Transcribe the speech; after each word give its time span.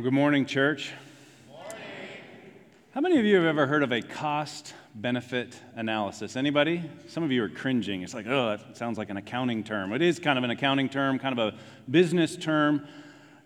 Well, 0.00 0.04
good 0.04 0.14
morning, 0.14 0.46
church. 0.46 0.92
How 2.92 3.02
many 3.02 3.18
of 3.18 3.26
you 3.26 3.36
have 3.36 3.44
ever 3.44 3.66
heard 3.66 3.82
of 3.82 3.92
a 3.92 4.00
cost 4.00 4.72
benefit 4.94 5.60
analysis? 5.76 6.36
Anybody? 6.36 6.88
Some 7.06 7.22
of 7.22 7.30
you 7.30 7.44
are 7.44 7.50
cringing. 7.50 8.02
It's 8.02 8.14
like, 8.14 8.26
oh, 8.26 8.56
that 8.56 8.78
sounds 8.78 8.96
like 8.96 9.10
an 9.10 9.18
accounting 9.18 9.62
term. 9.62 9.92
It 9.92 10.00
is 10.00 10.18
kind 10.18 10.38
of 10.38 10.44
an 10.44 10.48
accounting 10.48 10.88
term, 10.88 11.18
kind 11.18 11.38
of 11.38 11.52
a 11.52 11.58
business 11.90 12.34
term. 12.34 12.88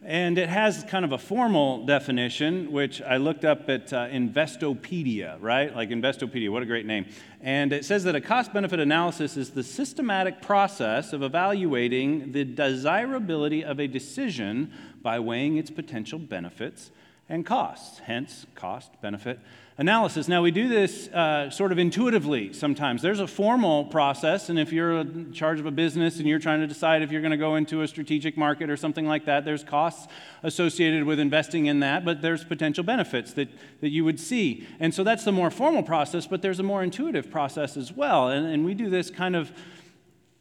And 0.05 0.39
it 0.39 0.49
has 0.49 0.85
kind 0.85 1.05
of 1.05 1.11
a 1.11 1.19
formal 1.19 1.87
definition, 1.87 2.71
which 2.71 3.03
I 3.03 3.17
looked 3.17 3.45
up 3.45 3.69
at 3.69 3.93
uh, 3.93 4.07
Investopedia, 4.07 5.39
right? 5.41 5.75
Like 5.75 5.89
Investopedia, 5.89 6.53
what 6.53 6.63
a 6.63 6.67
great 6.67 6.87
name. 6.87 7.07
And 7.41 7.73
it 7.73 7.85
says 7.85 8.05
that 8.05 8.15
a 8.15 8.21
cost 8.21 8.53
benefit 8.53 8.79
analysis 8.79 9.37
is 9.37 9.51
the 9.51 9.65
systematic 9.65 10.41
process 10.41 11.13
of 11.13 11.25
evaluating 11.25 12.31
the 12.31 12.45
desirability 12.45 13.65
of 13.65 13.81
a 13.81 13.89
decision 13.89 14.73
by 15.05 15.21
weighing 15.21 15.59
its 15.59 15.71
potential 15.71 16.19
benefits 16.19 16.91
and 17.29 17.47
costs, 17.47 18.01
hence, 18.01 18.47
cost 18.55 18.91
benefit 19.01 19.39
analysis. 19.77 20.29
Now, 20.29 20.41
we 20.41 20.51
do 20.51 20.69
this 20.69 21.09
uh, 21.09 21.51
sort 21.51 21.73
of 21.73 21.79
intuitively 21.79 22.53
sometimes. 22.53 23.03
There's 23.03 23.21
a 23.21 23.27
formal 23.27 23.85
process, 23.85 24.49
and 24.49 24.59
if 24.59 24.73
you're 24.73 25.01
in 25.01 25.33
charge 25.33 25.59
of 25.61 25.67
a 25.67 25.71
business 25.71 26.19
and 26.19 26.29
you're 26.29 26.39
trying 26.39 26.61
to 26.61 26.67
decide 26.67 27.03
if 27.03 27.11
you're 27.11 27.21
going 27.21 27.33
to 27.33 27.37
go 27.37 27.57
into 27.57 27.83
a 27.83 27.89
strategic 27.89 28.37
market 28.37 28.71
or 28.71 28.77
something 28.77 29.07
like 29.07 29.27
that, 29.27 29.45
there's 29.45 29.65
costs 29.65 30.07
associated 30.43 31.05
with 31.05 31.19
investing 31.19 31.67
in 31.67 31.81
that, 31.81 32.05
but 32.05 32.23
there's 32.23 32.45
potential 32.45 32.85
benefits 32.85 33.33
that, 33.35 33.49
that 33.81 33.91
you 33.91 34.05
would 34.05 34.21
see. 34.21 34.67
And 34.81 34.95
so 34.95 35.05
that's 35.05 35.25
the 35.25 35.33
more 35.33 35.51
formal 35.51 35.83
process, 35.83 36.27
but 36.27 36.41
there's 36.41 36.61
a 36.61 36.65
more 36.65 36.83
intuitive 36.83 37.31
process 37.31 37.77
as 37.77 37.93
well. 37.93 38.29
And, 38.29 38.47
and 38.47 38.65
we 38.65 38.75
do 38.75 38.89
this 38.89 39.11
kind 39.11 39.37
of 39.37 39.53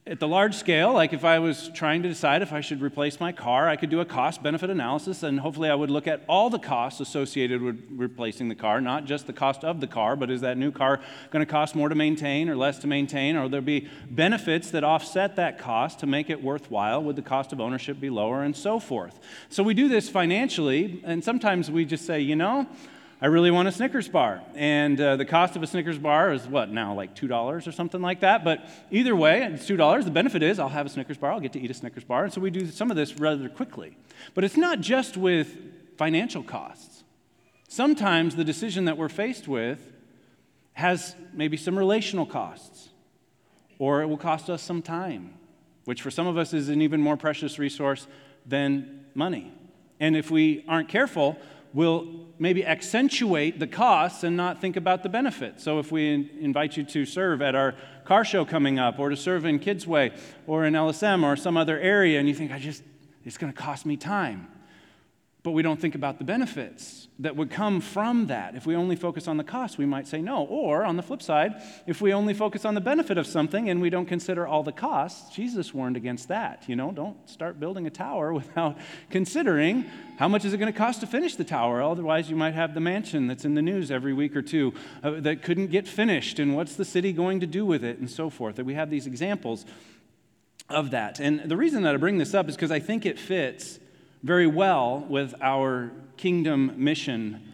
at 0.05 0.19
the 0.19 0.27
large 0.27 0.55
scale, 0.55 0.91
like 0.91 1.13
if 1.13 1.23
I 1.23 1.39
was 1.39 1.69
trying 1.69 2.03
to 2.03 2.09
decide 2.09 2.41
if 2.41 2.51
I 2.51 2.59
should 2.59 2.81
replace 2.81 3.21
my 3.21 3.31
car, 3.31 3.69
I 3.69 3.77
could 3.77 3.89
do 3.89 4.01
a 4.01 4.05
cost 4.05 4.43
benefit 4.43 4.69
analysis, 4.69 5.23
and 5.23 5.39
hopefully 5.39 5.69
I 5.69 5.75
would 5.75 5.89
look 5.89 6.07
at 6.07 6.23
all 6.27 6.49
the 6.49 6.59
costs 6.59 6.99
associated 6.99 7.61
with 7.61 7.81
replacing 7.89 8.49
the 8.49 8.55
car, 8.55 8.81
not 8.81 9.05
just 9.05 9.27
the 9.27 9.33
cost 9.33 9.63
of 9.63 9.79
the 9.79 9.87
car, 9.87 10.17
but 10.17 10.29
is 10.29 10.41
that 10.41 10.57
new 10.57 10.71
car 10.71 10.99
going 11.31 11.45
to 11.45 11.49
cost 11.49 11.73
more 11.73 11.87
to 11.87 11.95
maintain 11.95 12.49
or 12.49 12.57
less 12.57 12.79
to 12.79 12.87
maintain? 12.87 13.37
Or 13.37 13.47
there 13.47 13.61
be 13.61 13.87
benefits 14.09 14.71
that 14.71 14.83
offset 14.83 15.37
that 15.37 15.57
cost 15.57 15.99
to 15.99 16.05
make 16.05 16.29
it 16.29 16.43
worthwhile? 16.43 17.01
Would 17.01 17.15
the 17.15 17.21
cost 17.21 17.53
of 17.53 17.61
ownership 17.61 18.01
be 18.01 18.09
lower, 18.09 18.43
and 18.43 18.57
so 18.57 18.79
forth? 18.79 19.21
So 19.47 19.63
we 19.63 19.73
do 19.73 19.87
this 19.87 20.09
financially, 20.09 21.01
and 21.05 21.23
sometimes 21.23 21.71
we 21.71 21.85
just 21.85 22.05
say, 22.05 22.19
you 22.19 22.35
know, 22.35 22.67
I 23.21 23.27
really 23.27 23.51
want 23.51 23.67
a 23.67 23.71
Snickers 23.71 24.09
bar. 24.09 24.41
And 24.55 24.99
uh, 24.99 25.15
the 25.15 25.25
cost 25.25 25.55
of 25.55 25.63
a 25.63 25.67
Snickers 25.67 25.97
bar 25.97 26.33
is 26.33 26.45
what 26.45 26.69
now, 26.69 26.93
like 26.93 27.15
$2 27.15 27.67
or 27.67 27.71
something 27.71 28.01
like 28.01 28.19
that? 28.19 28.43
But 28.43 28.67
either 28.91 29.15
way, 29.15 29.43
it's 29.43 29.67
$2. 29.67 30.03
The 30.03 30.11
benefit 30.11 30.43
is 30.43 30.59
I'll 30.59 30.69
have 30.69 30.85
a 30.85 30.89
Snickers 30.89 31.17
bar, 31.17 31.31
I'll 31.31 31.39
get 31.39 31.53
to 31.53 31.59
eat 31.59 31.71
a 31.71 31.73
Snickers 31.73 32.03
bar. 32.03 32.25
And 32.25 32.33
so 32.33 32.41
we 32.41 32.49
do 32.49 32.67
some 32.67 32.91
of 32.91 32.97
this 32.97 33.17
rather 33.17 33.47
quickly. 33.49 33.97
But 34.33 34.43
it's 34.43 34.57
not 34.57 34.81
just 34.81 35.15
with 35.15 35.57
financial 35.97 36.43
costs. 36.43 37.03
Sometimes 37.67 38.35
the 38.35 38.43
decision 38.43 38.85
that 38.85 38.97
we're 38.97 39.09
faced 39.09 39.47
with 39.47 39.93
has 40.73 41.15
maybe 41.33 41.57
some 41.57 41.77
relational 41.77 42.25
costs, 42.25 42.89
or 43.79 44.01
it 44.01 44.07
will 44.07 44.17
cost 44.17 44.49
us 44.49 44.61
some 44.61 44.81
time, 44.81 45.33
which 45.85 46.01
for 46.01 46.11
some 46.11 46.27
of 46.27 46.37
us 46.37 46.53
is 46.53 46.69
an 46.69 46.81
even 46.81 47.01
more 47.01 47.17
precious 47.17 47.57
resource 47.59 48.07
than 48.45 49.05
money. 49.15 49.53
And 49.99 50.15
if 50.17 50.29
we 50.31 50.65
aren't 50.67 50.89
careful, 50.89 51.37
will 51.73 52.27
maybe 52.39 52.65
accentuate 52.65 53.59
the 53.59 53.67
costs 53.67 54.23
and 54.23 54.37
not 54.37 54.61
think 54.61 54.75
about 54.75 55.03
the 55.03 55.09
benefits. 55.09 55.63
So 55.63 55.79
if 55.79 55.91
we 55.91 56.29
invite 56.39 56.77
you 56.77 56.83
to 56.83 57.05
serve 57.05 57.41
at 57.41 57.55
our 57.55 57.75
car 58.05 58.25
show 58.25 58.45
coming 58.45 58.79
up, 58.79 58.99
or 58.99 59.09
to 59.09 59.15
serve 59.15 59.45
in 59.45 59.59
Kidsway, 59.59 60.17
or 60.45 60.65
in 60.65 60.73
LSM, 60.73 61.23
or 61.23 61.35
some 61.35 61.57
other 61.57 61.79
area, 61.79 62.19
and 62.19 62.27
you 62.27 62.35
think, 62.35 62.51
I 62.51 62.59
just, 62.59 62.83
it's 63.23 63.37
going 63.37 63.51
to 63.51 63.57
cost 63.57 63.85
me 63.85 63.97
time 63.97 64.47
but 65.43 65.51
we 65.51 65.61
don't 65.61 65.79
think 65.79 65.93
about 65.93 66.19
the 66.19 66.23
benefits 66.23 67.09
that 67.19 67.35
would 67.35 67.51
come 67.51 67.81
from 67.81 68.27
that. 68.27 68.55
If 68.55 68.65
we 68.65 68.77
only 68.77 68.95
focus 68.95 69.27
on 69.27 69.35
the 69.35 69.43
cost, 69.43 69.77
we 69.77 69.85
might 69.85 70.07
say 70.07 70.21
no. 70.21 70.45
Or 70.45 70.85
on 70.85 70.95
the 70.95 71.03
flip 71.03 71.21
side, 71.21 71.61
if 71.85 71.99
we 71.99 72.13
only 72.13 72.33
focus 72.33 72.63
on 72.63 72.75
the 72.75 72.81
benefit 72.81 73.17
of 73.17 73.27
something 73.27 73.69
and 73.69 73.81
we 73.81 73.89
don't 73.89 74.05
consider 74.05 74.47
all 74.47 74.63
the 74.63 74.71
costs, 74.71 75.35
Jesus 75.35 75.73
warned 75.73 75.97
against 75.97 76.29
that. 76.29 76.63
You 76.67 76.77
know, 76.77 76.93
don't 76.93 77.29
start 77.29 77.59
building 77.59 77.85
a 77.85 77.89
tower 77.89 78.33
without 78.33 78.77
considering 79.09 79.83
how 80.17 80.29
much 80.29 80.45
is 80.45 80.53
it 80.53 80.57
going 80.57 80.71
to 80.71 80.77
cost 80.77 81.01
to 81.01 81.07
finish 81.07 81.35
the 81.35 81.43
tower. 81.43 81.81
Otherwise, 81.83 82.29
you 82.29 82.37
might 82.37 82.53
have 82.53 82.73
the 82.73 82.79
mansion 82.79 83.27
that's 83.27 83.43
in 83.43 83.53
the 83.53 83.61
news 83.61 83.91
every 83.91 84.13
week 84.13 84.37
or 84.37 84.41
two 84.41 84.73
uh, 85.03 85.11
that 85.19 85.43
couldn't 85.43 85.67
get 85.67 85.89
finished, 85.89 86.39
and 86.39 86.55
what's 86.55 86.75
the 86.75 86.85
city 86.85 87.11
going 87.11 87.41
to 87.41 87.47
do 87.47 87.65
with 87.65 87.83
it, 87.83 87.97
and 87.97 88.09
so 88.09 88.29
forth. 88.29 88.55
That 88.55 88.65
we 88.65 88.75
have 88.75 88.89
these 88.89 89.07
examples 89.07 89.65
of 90.69 90.91
that. 90.91 91.19
And 91.19 91.41
the 91.41 91.57
reason 91.57 91.83
that 91.83 91.93
I 91.93 91.97
bring 91.97 92.17
this 92.17 92.33
up 92.33 92.47
is 92.47 92.55
because 92.55 92.71
I 92.71 92.79
think 92.79 93.05
it 93.05 93.19
fits 93.19 93.79
very 94.23 94.47
well 94.47 95.05
with 95.09 95.35
our 95.41 95.91
kingdom 96.17 96.73
mission 96.77 97.53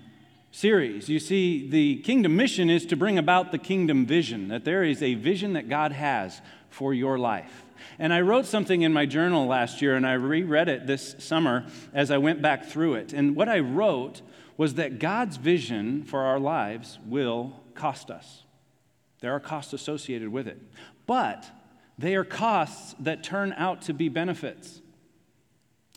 series. 0.51 1.09
You 1.09 1.19
see, 1.19 1.67
the 1.69 1.97
kingdom 1.97 2.35
mission 2.35 2.69
is 2.69 2.85
to 2.87 2.95
bring 2.95 3.17
about 3.17 3.51
the 3.51 3.57
kingdom 3.57 4.05
vision, 4.05 4.47
that 4.49 4.65
there 4.65 4.83
is 4.83 5.01
a 5.01 5.15
vision 5.15 5.53
that 5.53 5.67
God 5.67 5.91
has 5.91 6.41
for 6.69 6.93
your 6.93 7.17
life. 7.17 7.65
And 7.97 8.13
I 8.13 8.21
wrote 8.21 8.45
something 8.45 8.81
in 8.81 8.93
my 8.93 9.05
journal 9.05 9.47
last 9.47 9.81
year, 9.81 9.95
and 9.95 10.05
I 10.05 10.13
reread 10.13 10.69
it 10.69 10.87
this 10.87 11.15
summer 11.19 11.65
as 11.93 12.11
I 12.11 12.17
went 12.17 12.41
back 12.41 12.65
through 12.65 12.95
it. 12.95 13.13
And 13.13 13.35
what 13.35 13.49
I 13.49 13.59
wrote 13.59 14.21
was 14.57 14.75
that 14.75 14.99
God's 14.99 15.37
vision 15.37 16.03
for 16.03 16.21
our 16.21 16.39
lives 16.39 16.99
will 17.05 17.63
cost 17.73 18.11
us. 18.11 18.43
There 19.21 19.33
are 19.33 19.39
costs 19.39 19.73
associated 19.73 20.29
with 20.29 20.47
it, 20.47 20.61
but 21.05 21.45
they 21.97 22.15
are 22.15 22.23
costs 22.23 22.95
that 22.99 23.23
turn 23.23 23.53
out 23.57 23.81
to 23.83 23.93
be 23.93 24.09
benefits. 24.09 24.78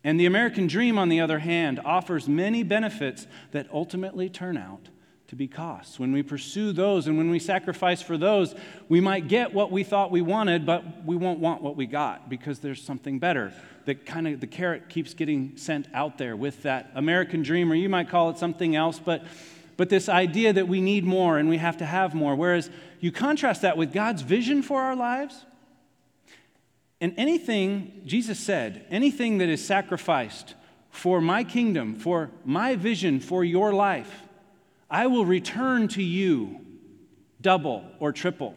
And 0.04 0.18
the 0.18 0.26
American 0.26 0.66
dream, 0.66 0.98
on 0.98 1.08
the 1.08 1.20
other 1.20 1.38
hand, 1.38 1.80
offers 1.84 2.28
many 2.28 2.62
benefits 2.62 3.26
that 3.52 3.68
ultimately 3.72 4.28
turn 4.28 4.56
out 4.56 4.88
to 5.28 5.36
be 5.36 5.48
costs. 5.48 5.98
When 5.98 6.12
we 6.12 6.22
pursue 6.22 6.72
those 6.72 7.06
and 7.06 7.16
when 7.16 7.30
we 7.30 7.38
sacrifice 7.38 8.02
for 8.02 8.18
those, 8.18 8.54
we 8.88 9.00
might 9.00 9.28
get 9.28 9.54
what 9.54 9.70
we 9.70 9.84
thought 9.84 10.10
we 10.10 10.20
wanted, 10.20 10.66
but 10.66 11.04
we 11.06 11.16
won't 11.16 11.38
want 11.38 11.62
what 11.62 11.76
we 11.76 11.86
got 11.86 12.28
because 12.28 12.58
there's 12.58 12.82
something 12.82 13.18
better. 13.18 13.52
That 13.86 14.04
kind 14.04 14.28
of 14.28 14.40
the 14.40 14.46
carrot 14.46 14.88
keeps 14.88 15.14
getting 15.14 15.56
sent 15.56 15.88
out 15.94 16.18
there 16.18 16.36
with 16.36 16.62
that 16.64 16.90
American 16.94 17.42
dream, 17.42 17.72
or 17.72 17.74
you 17.74 17.88
might 17.88 18.10
call 18.10 18.30
it 18.30 18.38
something 18.38 18.76
else, 18.76 18.98
but 18.98 19.24
but 19.76 19.88
this 19.88 20.08
idea 20.08 20.52
that 20.52 20.68
we 20.68 20.80
need 20.80 21.04
more 21.04 21.38
and 21.38 21.48
we 21.48 21.56
have 21.56 21.78
to 21.78 21.86
have 21.86 22.14
more. 22.14 22.34
Whereas 22.34 22.70
you 23.00 23.10
contrast 23.10 23.62
that 23.62 23.76
with 23.76 23.92
God's 23.92 24.22
vision 24.22 24.62
for 24.62 24.80
our 24.82 24.94
lives, 24.94 25.44
and 27.02 27.12
anything, 27.16 28.00
Jesus 28.06 28.38
said, 28.38 28.86
anything 28.88 29.38
that 29.38 29.48
is 29.48 29.62
sacrificed 29.62 30.54
for 30.88 31.20
my 31.20 31.42
kingdom, 31.42 31.96
for 31.96 32.30
my 32.44 32.76
vision, 32.76 33.18
for 33.18 33.42
your 33.42 33.72
life, 33.74 34.22
I 34.88 35.08
will 35.08 35.26
return 35.26 35.88
to 35.88 36.02
you 36.02 36.60
double 37.40 37.84
or 37.98 38.12
triple 38.12 38.54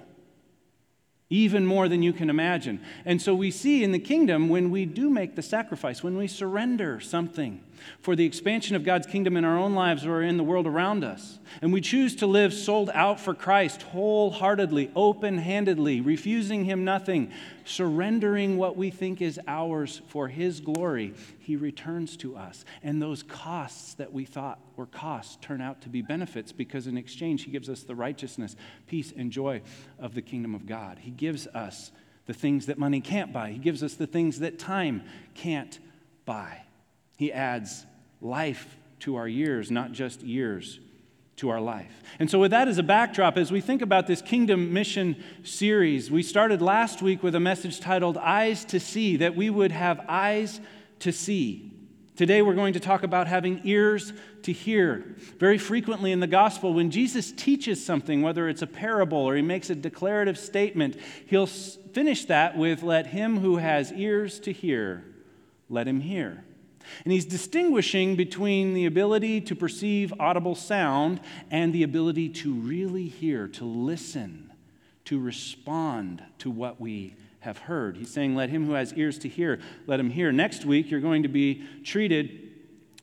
even 1.28 1.66
more 1.66 1.89
than 1.89 2.03
you 2.03 2.13
can 2.13 2.29
imagine. 2.29 2.79
And 3.03 3.19
so 3.19 3.34
we 3.34 3.50
see 3.50 3.84
in 3.84 3.91
the 3.91 4.00
kingdom 4.00 4.47
when 4.47 4.69
we 4.69 4.85
do 4.85 5.09
make 5.09 5.35
the 5.35 5.41
sacrifice, 5.41 6.03
when 6.03 6.16
we 6.16 6.28
surrender 6.28 7.00
something 7.00 7.63
for 8.00 8.16
the 8.16 8.25
expansion 8.25 8.75
of 8.75 8.84
God's 8.84 9.08
kingdom 9.08 9.38
in 9.38 9.46
our 9.46 9.58
own 9.58 9.74
lives 9.74 10.06
or 10.06 10.22
in 10.22 10.38
the 10.38 10.44
world 10.44 10.68
around 10.68 11.03
us, 11.03 11.40
and 11.62 11.72
we 11.72 11.81
choose 11.81 12.16
to 12.18 12.28
live 12.28 12.53
sold 12.53 12.90
out 12.94 13.19
for 13.19 13.34
Christ 13.34 13.81
wholeheartedly, 13.84 14.91
open 14.96 15.38
handedly, 15.38 16.02
refusing 16.02 16.66
Him 16.66 16.84
nothing, 16.84 17.31
surrendering 17.66 18.58
what 18.58 18.78
we 18.78 18.90
think 18.90 19.22
is 19.22 19.40
ours 19.47 20.02
for 20.08 20.28
His 20.28 20.59
glory, 20.59 21.14
He 21.40 21.56
returns 21.56 22.18
to 22.18 22.35
us. 22.35 22.66
And 22.84 23.02
those 23.02 23.24
costs 23.24 23.94
that 23.96 24.14
we 24.14 24.25
thought 24.25 24.59
were 24.75 24.85
costs 24.85 25.38
turn 25.41 25.62
out 25.62 25.81
to 25.81 25.90
be 25.90 26.02
benefits 26.02 26.52
because 26.52 26.88
in 26.88 26.97
exchange, 26.97 27.44
He 27.44 27.52
gives 27.52 27.69
us 27.69 27.84
the 27.84 27.96
righteousness, 27.96 28.56
peace, 28.88 29.14
and 29.16 29.31
joy 29.31 29.62
of 30.00 30.16
the 30.16 30.22
kingdom 30.22 30.56
of 30.56 30.66
God. 30.66 31.00
He 31.00 31.12
gives 31.12 31.47
us 31.47 31.91
the 32.25 32.34
things 32.34 32.66
that 32.66 32.78
money 32.78 33.02
can't 33.02 33.31
buy, 33.31 33.52
He 33.52 33.59
gives 33.59 33.84
us 33.84 33.96
the 33.96 34.08
things 34.08 34.40
that 34.40 34.59
time 34.59 35.03
can't 35.34 35.80
buy. 36.25 36.64
He 37.16 37.31
adds 37.31 37.86
life 38.22 38.78
to 39.00 39.16
our 39.16 39.28
years, 39.28 39.72
not 39.72 39.91
just 39.91 40.22
years 40.22 40.79
to 41.38 41.50
our 41.50 41.59
life. 41.59 42.02
And 42.20 42.29
so, 42.29 42.40
with 42.40 42.52
that 42.52 42.67
as 42.67 42.78
a 42.78 42.84
backdrop, 42.84 43.38
as 43.38 43.52
we 43.52 43.62
think 43.62 43.82
about 43.82 44.08
this 44.08 44.22
kingdom 44.22 44.73
mission 44.73 45.22
series, 45.44 46.09
we 46.09 46.23
started 46.23 46.62
last 46.62 47.02
week 47.02 47.23
with 47.23 47.35
a 47.35 47.40
message 47.40 47.79
titled 47.79 48.17
Eyes 48.17 48.64
to 48.66 48.79
See, 48.79 49.17
that 49.17 49.35
we 49.35 49.50
would 49.50 49.72
have 49.72 50.03
eyes 50.08 50.62
to 51.00 51.12
see. 51.12 51.72
Today, 52.16 52.41
we're 52.41 52.53
going 52.53 52.73
to 52.73 52.79
talk 52.79 53.03
about 53.03 53.28
having 53.28 53.59
ears 53.66 54.14
to 54.44 54.53
hear. 54.53 55.18
Very 55.38 55.58
frequently 55.58 56.14
in 56.14 56.22
the 56.22 56.28
gospel, 56.28 56.73
when 56.73 56.90
Jesus 56.90 57.34
teaches 57.34 57.85
something, 57.85 58.22
whether 58.22 58.47
it's 58.47 58.61
a 58.61 58.68
parable 58.68 59.18
or 59.18 59.35
he 59.35 59.41
makes 59.41 59.70
a 59.70 59.76
declarative 59.76 60.40
statement, 60.40 60.96
he'll 61.26 61.47
finish 61.47 62.23
that 62.26 62.58
with, 62.58 62.84
Let 62.84 63.08
him 63.08 63.40
who 63.40 63.58
has 63.58 63.91
ears 63.91 64.40
to 64.41 64.53
hear, 64.53 65.03
let 65.70 65.88
him 65.90 66.00
hear. 66.00 66.46
And 67.03 67.14
he's 67.14 67.26
distinguishing 67.26 68.16
between 68.16 68.73
the 68.73 68.85
ability 68.85 69.41
to 69.41 69.55
perceive 69.55 70.14
audible 70.20 70.55
sound 70.55 71.20
and 71.52 71.73
the 71.73 71.84
ability 71.84 72.29
to 72.29 72.53
really 72.53 73.08
hear, 73.08 73.47
to 73.49 73.66
listen, 73.66 74.52
to 75.05 75.20
respond 75.20 76.23
to 76.40 76.49
what 76.49 76.79
we 76.79 77.16
have 77.40 77.59
heard. 77.59 77.96
He's 77.97 78.11
saying, 78.11 78.35
Let 78.35 78.49
him 78.49 78.66
who 78.66 78.73
has 78.73 78.93
ears 78.93 79.20
to 79.20 79.29
hear, 79.29 79.59
let 79.87 79.99
him 79.99 80.09
hear. 80.09 80.32
Next 80.32 80.66
week, 80.66 80.90
you're 80.90 80.99
going 80.99 81.23
to 81.23 81.29
be 81.29 81.64
treated 81.84 82.45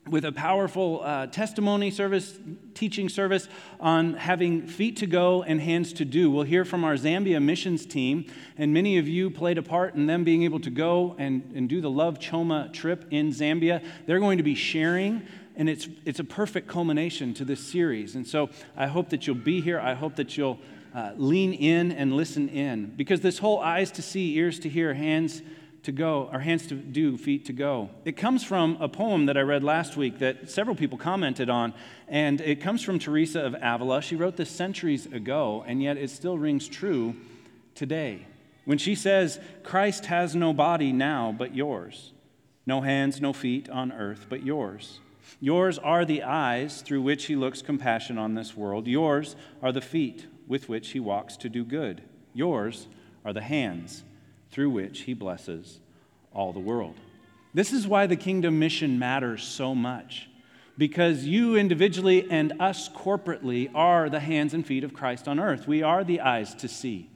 with 0.09 0.25
a 0.25 0.31
powerful 0.31 1.01
uh, 1.01 1.27
testimony 1.27 1.89
service, 1.89 2.37
teaching 2.73 3.07
service 3.07 3.47
on 3.79 4.15
having 4.15 4.67
feet 4.67 4.97
to 4.97 5.07
go 5.07 5.43
and 5.43 5.61
hands 5.61 5.93
to 5.93 6.03
do. 6.03 6.29
We'll 6.29 6.43
hear 6.43 6.65
from 6.65 6.83
our 6.83 6.95
Zambia 6.95 7.41
missions 7.41 7.85
team, 7.85 8.25
and 8.57 8.73
many 8.73 8.97
of 8.97 9.07
you 9.07 9.29
played 9.29 9.57
a 9.57 9.61
part 9.61 9.95
in 9.95 10.05
them 10.05 10.25
being 10.25 10.43
able 10.43 10.59
to 10.59 10.69
go 10.69 11.15
and, 11.17 11.53
and 11.55 11.69
do 11.69 11.79
the 11.79 11.89
Love 11.89 12.19
Choma 12.19 12.69
trip 12.73 13.05
in 13.11 13.29
Zambia. 13.29 13.81
They're 14.05 14.19
going 14.19 14.39
to 14.39 14.43
be 14.43 14.55
sharing, 14.55 15.25
and 15.55 15.69
it's, 15.69 15.87
it's 16.03 16.19
a 16.19 16.25
perfect 16.25 16.67
culmination 16.67 17.33
to 17.35 17.45
this 17.45 17.65
series. 17.65 18.15
And 18.15 18.27
so 18.27 18.49
I 18.75 18.87
hope 18.87 19.09
that 19.09 19.25
you'll 19.25 19.37
be 19.37 19.61
here. 19.61 19.79
I 19.79 19.93
hope 19.93 20.17
that 20.17 20.37
you'll 20.37 20.59
uh, 20.93 21.13
lean 21.15 21.53
in 21.53 21.93
and 21.93 22.13
listen 22.13 22.49
in, 22.49 22.93
because 22.97 23.21
this 23.21 23.39
whole 23.39 23.59
eyes 23.61 23.89
to 23.91 24.01
see, 24.01 24.35
ears 24.35 24.59
to 24.59 24.69
hear, 24.69 24.93
hands 24.93 25.41
to 25.83 25.91
go, 25.91 26.29
our 26.31 26.39
hands 26.39 26.67
to 26.67 26.75
do, 26.75 27.17
feet 27.17 27.45
to 27.45 27.53
go. 27.53 27.89
It 28.05 28.15
comes 28.15 28.43
from 28.43 28.77
a 28.79 28.87
poem 28.87 29.25
that 29.25 29.37
I 29.37 29.41
read 29.41 29.63
last 29.63 29.97
week 29.97 30.19
that 30.19 30.49
several 30.49 30.75
people 30.75 30.97
commented 30.97 31.49
on, 31.49 31.73
and 32.07 32.39
it 32.41 32.61
comes 32.61 32.81
from 32.81 32.99
Teresa 32.99 33.41
of 33.41 33.55
Avila. 33.61 34.01
She 34.01 34.15
wrote 34.15 34.37
this 34.37 34.49
centuries 34.49 35.05
ago, 35.05 35.63
and 35.67 35.83
yet 35.83 35.97
it 35.97 36.09
still 36.09 36.37
rings 36.37 36.67
true 36.67 37.15
today. 37.75 38.25
When 38.65 38.77
she 38.77 38.95
says, 38.95 39.39
Christ 39.63 40.05
has 40.05 40.35
no 40.35 40.53
body 40.53 40.93
now 40.93 41.35
but 41.37 41.53
yours, 41.53 42.13
no 42.65 42.79
hands, 42.79 43.19
no 43.19 43.33
feet 43.33 43.69
on 43.69 43.91
earth 43.91 44.27
but 44.29 44.43
yours. 44.43 44.99
Yours 45.41 45.77
are 45.79 46.05
the 46.05 46.23
eyes 46.23 46.81
through 46.81 47.01
which 47.01 47.25
he 47.25 47.35
looks 47.35 47.61
compassion 47.61 48.17
on 48.17 48.35
this 48.35 48.55
world. 48.55 48.87
Yours 48.87 49.35
are 49.61 49.73
the 49.73 49.81
feet 49.81 50.27
with 50.47 50.69
which 50.69 50.91
he 50.91 50.99
walks 50.99 51.35
to 51.37 51.49
do 51.49 51.65
good. 51.65 52.01
Yours 52.33 52.87
are 53.25 53.33
the 53.33 53.41
hands 53.41 54.03
through 54.53 54.69
which 54.69 55.01
he 55.01 55.15
blesses 55.15 55.79
all 56.31 56.53
the 56.53 56.59
world. 56.59 56.93
This 57.55 57.73
is 57.73 57.87
why 57.87 58.05
the 58.05 58.15
kingdom 58.15 58.59
mission 58.59 58.99
matters 58.99 59.43
so 59.43 59.73
much, 59.73 60.29
because 60.77 61.25
you 61.25 61.55
individually 61.55 62.27
and 62.29 62.53
us 62.59 62.87
corporately 62.87 63.71
are 63.73 64.09
the 64.09 64.19
hands 64.19 64.53
and 64.53 64.65
feet 64.65 64.83
of 64.83 64.93
Christ 64.93 65.27
on 65.27 65.39
earth. 65.39 65.67
We 65.67 65.81
are 65.81 66.03
the 66.03 66.21
eyes 66.21 66.53
to 66.55 66.67
see. 66.67 67.09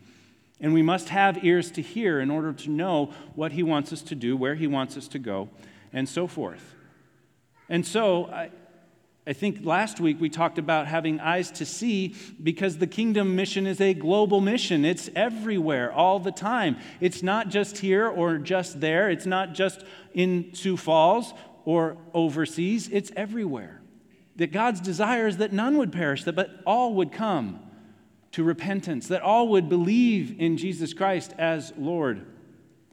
And 0.60 0.74
we 0.74 0.82
must 0.82 1.10
have 1.10 1.46
ears 1.46 1.70
to 1.72 1.84
hear 1.84 2.20
in 2.20 2.32
order 2.32 2.52
to 2.54 2.72
know 2.72 3.14
what 3.36 3.52
he 3.52 3.62
wants 3.62 3.94
us 3.94 4.02
to 4.02 4.16
do, 4.16 4.36
where 4.36 4.56
he 4.56 4.66
wants 4.66 4.98
us 4.98 5.08
to 5.10 5.20
go, 5.20 5.50
and 5.94 6.10
so 6.10 6.26
forth. 6.26 6.74
And 7.70 7.86
so, 7.86 8.26
I, 8.26 8.50
I 9.28 9.34
think 9.34 9.66
last 9.66 10.00
week 10.00 10.22
we 10.22 10.30
talked 10.30 10.58
about 10.58 10.88
having 10.88 11.20
eyes 11.20 11.52
to 11.52 11.66
see 11.66 12.16
because 12.42 12.78
the 12.78 12.88
kingdom 12.88 13.36
mission 13.36 13.68
is 13.68 13.82
a 13.82 13.94
global 13.94 14.40
mission. 14.40 14.86
It's 14.86 15.10
everywhere, 15.18 15.92
all 15.92 16.20
the 16.20 16.32
time. 16.32 16.78
It's 17.02 17.22
not 17.22 17.50
just 17.50 17.80
here 17.80 18.08
or 18.08 18.38
just 18.38 18.80
there, 18.80 19.10
it's 19.10 19.26
not 19.26 19.54
just 19.54 19.84
in 20.14 20.54
Sioux 20.54 20.78
Falls 20.78 21.34
or 21.66 21.98
overseas, 22.14 22.88
it's 22.88 23.12
everywhere. 23.18 23.82
That 24.38 24.54
God's 24.54 24.80
desire 24.80 25.28
is 25.28 25.38
that 25.38 25.52
none 25.52 25.78
would 25.78 25.92
perish, 25.92 26.24
but 26.24 26.62
all 26.66 26.94
would 26.94 27.12
come 27.12 27.60
to 28.32 28.46
repentance, 28.46 29.10
that 29.10 29.24
all 29.24 29.50
would 29.50 29.68
believe 29.68 30.40
in 30.40 30.56
Jesus 30.56 30.94
Christ 30.94 31.34
as 31.38 31.74
Lord 31.78 32.26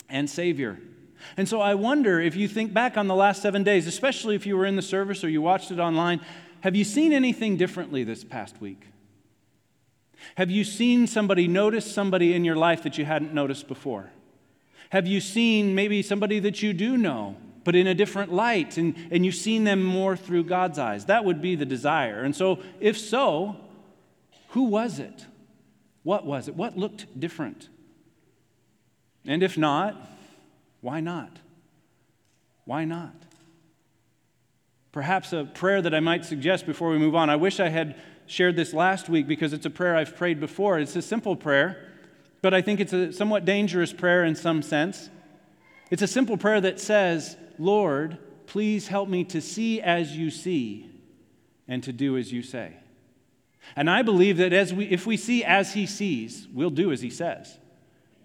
and 0.09 0.29
Savior. 0.29 0.81
And 1.37 1.49
so 1.49 1.61
I 1.61 1.75
wonder 1.75 2.21
if 2.21 2.37
you 2.37 2.49
think 2.49 2.73
back 2.73 2.97
on 2.97 3.07
the 3.07 3.15
last 3.15 3.43
seven 3.43 3.63
days, 3.63 3.87
especially 3.87 4.35
if 4.35 4.47
you 4.47 4.57
were 4.57 4.67
in 4.67 4.77
the 4.77 4.83
service 4.83 5.25
or 5.25 5.29
you 5.29 5.43
watched 5.43 5.71
it 5.71 5.79
online, 5.79 6.21
have 6.61 6.75
you 6.75 6.85
seen 6.85 7.13
anything 7.13 7.57
differently 7.57 8.05
this 8.05 8.25
past 8.25 8.61
week? 8.61 8.87
Have 10.37 10.51
you 10.51 10.65
seen 10.65 11.07
somebody 11.07 11.47
notice 11.47 11.93
somebody 11.93 12.35
in 12.35 12.45
your 12.45 12.57
life 12.57 12.83
that 12.83 12.99
you 12.99 13.05
hadn't 13.05 13.35
noticed 13.35 13.69
before? 13.69 14.11
Have 14.91 15.07
you 15.07 15.21
seen 15.21 15.75
maybe 15.75 16.03
somebody 16.03 16.39
that 16.41 16.63
you 16.63 16.73
do 16.73 16.97
know, 16.97 17.37
but 17.65 17.75
in 17.75 17.87
a 17.87 17.95
different 17.95 18.33
light, 18.33 18.77
and, 18.77 18.95
and 19.11 19.25
you've 19.25 19.35
seen 19.35 19.65
them 19.65 19.83
more 19.83 20.17
through 20.17 20.45
God's 20.45 20.79
eyes? 20.79 21.07
That 21.07 21.25
would 21.25 21.43
be 21.43 21.57
the 21.57 21.67
desire. 21.67 22.23
And 22.23 22.35
so, 22.35 22.61
if 22.81 22.99
so, 22.99 23.57
who 24.49 24.65
was 24.65 24.99
it? 24.99 25.27
What 26.03 26.25
was 26.25 26.49
it? 26.49 26.55
What 26.55 26.79
looked 26.79 27.19
different? 27.19 27.69
And 29.27 29.43
if 29.43 29.59
not, 29.59 29.97
why 30.85 31.01
not? 31.01 31.39
Why 32.67 32.85
not? 32.85 33.15
Perhaps 34.93 35.33
a 35.33 35.47
prayer 35.47 35.81
that 35.81 35.95
I 35.95 36.01
might 36.01 36.27
suggest 36.27 36.67
before 36.67 36.91
we 36.91 36.99
move 36.99 37.15
on. 37.15 37.31
I 37.31 37.37
wish 37.37 37.59
I 37.59 37.71
had 37.71 37.99
shared 38.27 38.55
this 38.55 38.75
last 38.75 39.09
week 39.09 39.27
because 39.27 39.55
it's 39.55 39.65
a 39.65 39.71
prayer 39.71 39.97
I've 39.97 40.15
prayed 40.15 40.41
before. 40.41 40.79
It's 40.79 40.95
a 40.95 41.01
simple 41.01 41.37
prayer, 41.37 41.91
but 42.43 42.53
I 42.53 42.61
think 42.61 42.81
it's 42.81 42.93
a 42.93 43.15
somewhat 43.15 43.47
dangerous 43.47 43.95
prayer 43.95 44.25
in 44.25 44.35
some 44.35 44.61
sense. 44.61 45.09
It's 45.91 46.03
a 46.03 46.07
simple 46.07 46.37
prayer 46.37 46.61
that 46.61 46.79
says, 46.79 47.39
Lord, 47.59 48.19
please 48.45 48.89
help 48.89 49.09
me 49.09 49.25
to 49.25 49.41
see 49.41 49.81
as 49.81 50.15
you 50.15 50.29
see 50.29 50.91
and 51.67 51.83
to 51.83 51.95
do 51.95 52.19
as 52.19 52.31
you 52.31 52.43
say. 52.43 52.75
And 53.75 53.89
I 53.89 54.03
believe 54.03 54.37
that 54.37 54.53
as 54.53 54.75
we, 54.75 54.85
if 54.85 55.07
we 55.07 55.17
see 55.17 55.45
as 55.45 55.73
he 55.73 55.87
sees, 55.87 56.47
we'll 56.53 56.69
do 56.69 56.93
as 56.93 57.01
he 57.01 57.09
says. 57.09 57.57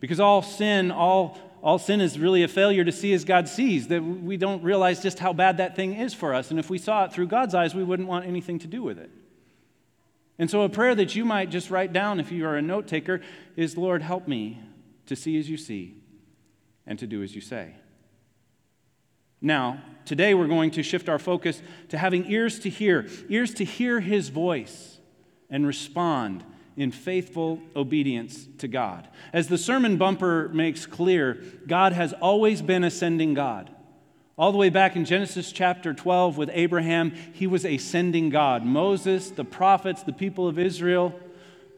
Because 0.02 0.20
all 0.20 0.42
sin, 0.42 0.92
all 0.92 1.38
all 1.62 1.80
sin 1.80 2.02
is 2.02 2.18
really 2.18 2.44
a 2.44 2.48
failure 2.48 2.84
to 2.84 2.92
see 2.92 3.14
as 3.14 3.26
God 3.26 3.48
sees, 3.48 3.88
that 3.90 4.02
we 4.02 4.38
don't 4.38 4.64
realize 4.64 5.02
just 5.02 5.20
how 5.20 5.34
bad 5.34 5.58
that 5.58 5.76
thing 5.76 5.94
is 5.94 6.14
for 6.14 6.34
us. 6.34 6.52
And 6.52 6.60
if 6.60 6.70
we 6.70 6.78
saw 6.78 7.06
it 7.06 7.14
through 7.14 7.28
God's 7.28 7.54
eyes, 7.54 7.76
we 7.76 7.84
wouldn't 7.84 8.08
want 8.08 8.26
anything 8.26 8.60
to 8.60 8.68
do 8.68 8.82
with 8.82 8.98
it. 8.98 9.12
And 10.38 10.50
so, 10.50 10.62
a 10.62 10.70
prayer 10.70 10.96
that 10.96 11.16
you 11.16 11.26
might 11.26 11.50
just 11.50 11.70
write 11.70 11.92
down 11.92 12.20
if 12.20 12.32
you 12.32 12.46
are 12.46 12.56
a 12.56 12.62
note 12.62 12.88
taker 12.88 13.22
is 13.58 13.76
Lord, 13.76 14.02
help 14.02 14.28
me 14.28 14.62
to 15.08 15.16
see 15.16 15.38
as 15.38 15.50
you 15.50 15.58
see 15.58 15.96
and 16.88 16.98
to 17.00 17.08
do 17.08 17.22
as 17.22 17.36
you 17.36 17.42
say. 17.42 17.76
Now, 19.42 19.82
today 20.06 20.34
we're 20.34 20.48
going 20.48 20.72
to 20.72 20.84
shift 20.84 21.10
our 21.10 21.20
focus 21.20 21.62
to 21.90 21.98
having 21.98 22.30
ears 22.32 22.60
to 22.60 22.70
hear, 22.70 23.08
ears 23.28 23.54
to 23.56 23.66
hear 23.66 24.00
his 24.00 24.30
voice 24.30 25.00
and 25.50 25.68
respond 25.68 26.44
in 26.80 26.92
faithful 26.92 27.60
obedience 27.76 28.48
to 28.58 28.68
God. 28.68 29.06
As 29.34 29.50
the 29.50 29.58
sermon 29.58 29.98
bumper 29.98 30.48
makes 30.48 30.86
clear, 30.86 31.44
God 31.68 31.92
has 31.92 32.14
always 32.14 32.62
been 32.62 32.86
a 32.86 32.90
sending 32.90 33.34
God. 33.34 33.70
All 34.38 34.54
the 34.54 34.58
way 34.58 34.70
back 34.70 34.96
in 34.96 35.04
Genesis 35.04 35.52
chapter 35.52 35.94
12 35.94 36.38
with 36.38 36.50
Abraham, 36.54 37.12
he 37.34 37.48
was 37.48 37.66
a 37.66 37.78
sending 37.78 38.30
God. 38.30 38.64
Moses, 38.64 39.30
the 39.30 39.44
prophets, 39.44 40.04
the 40.04 40.14
people 40.14 40.48
of 40.48 40.58
Israel. 40.58 41.14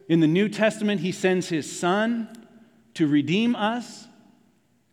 In 0.08 0.20
the 0.20 0.28
New 0.28 0.48
Testament, 0.48 1.00
he 1.00 1.10
sends 1.10 1.48
his 1.48 1.70
son 1.70 2.28
to 2.94 3.08
redeem 3.08 3.56
us, 3.56 4.06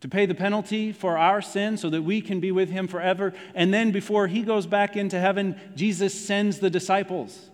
to 0.00 0.08
pay 0.08 0.26
the 0.26 0.34
penalty 0.34 0.90
for 0.90 1.16
our 1.18 1.40
sin 1.40 1.76
so 1.76 1.88
that 1.88 2.02
we 2.02 2.20
can 2.20 2.40
be 2.40 2.50
with 2.50 2.68
him 2.68 2.88
forever. 2.88 3.32
And 3.54 3.72
then 3.72 3.92
before 3.92 4.26
he 4.26 4.42
goes 4.42 4.66
back 4.66 4.96
into 4.96 5.20
heaven, 5.20 5.54
Jesus 5.76 6.12
sends 6.12 6.58
the 6.58 6.70
disciples 6.70 7.49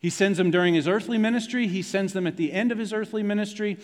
he 0.00 0.08
sends 0.08 0.38
them 0.38 0.50
during 0.50 0.74
his 0.74 0.88
earthly 0.88 1.18
ministry, 1.18 1.68
he 1.68 1.82
sends 1.82 2.14
them 2.14 2.26
at 2.26 2.36
the 2.36 2.52
end 2.52 2.72
of 2.72 2.78
his 2.78 2.92
earthly 2.92 3.22
ministry. 3.22 3.78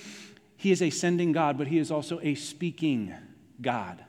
He 0.57 0.73
is 0.73 0.81
a 0.81 0.89
sending 0.89 1.33
God, 1.33 1.59
but 1.59 1.67
he 1.67 1.79
is 1.79 1.91
also 1.91 2.19
a 2.23 2.35
speaking 2.35 3.15
God. 3.61 4.03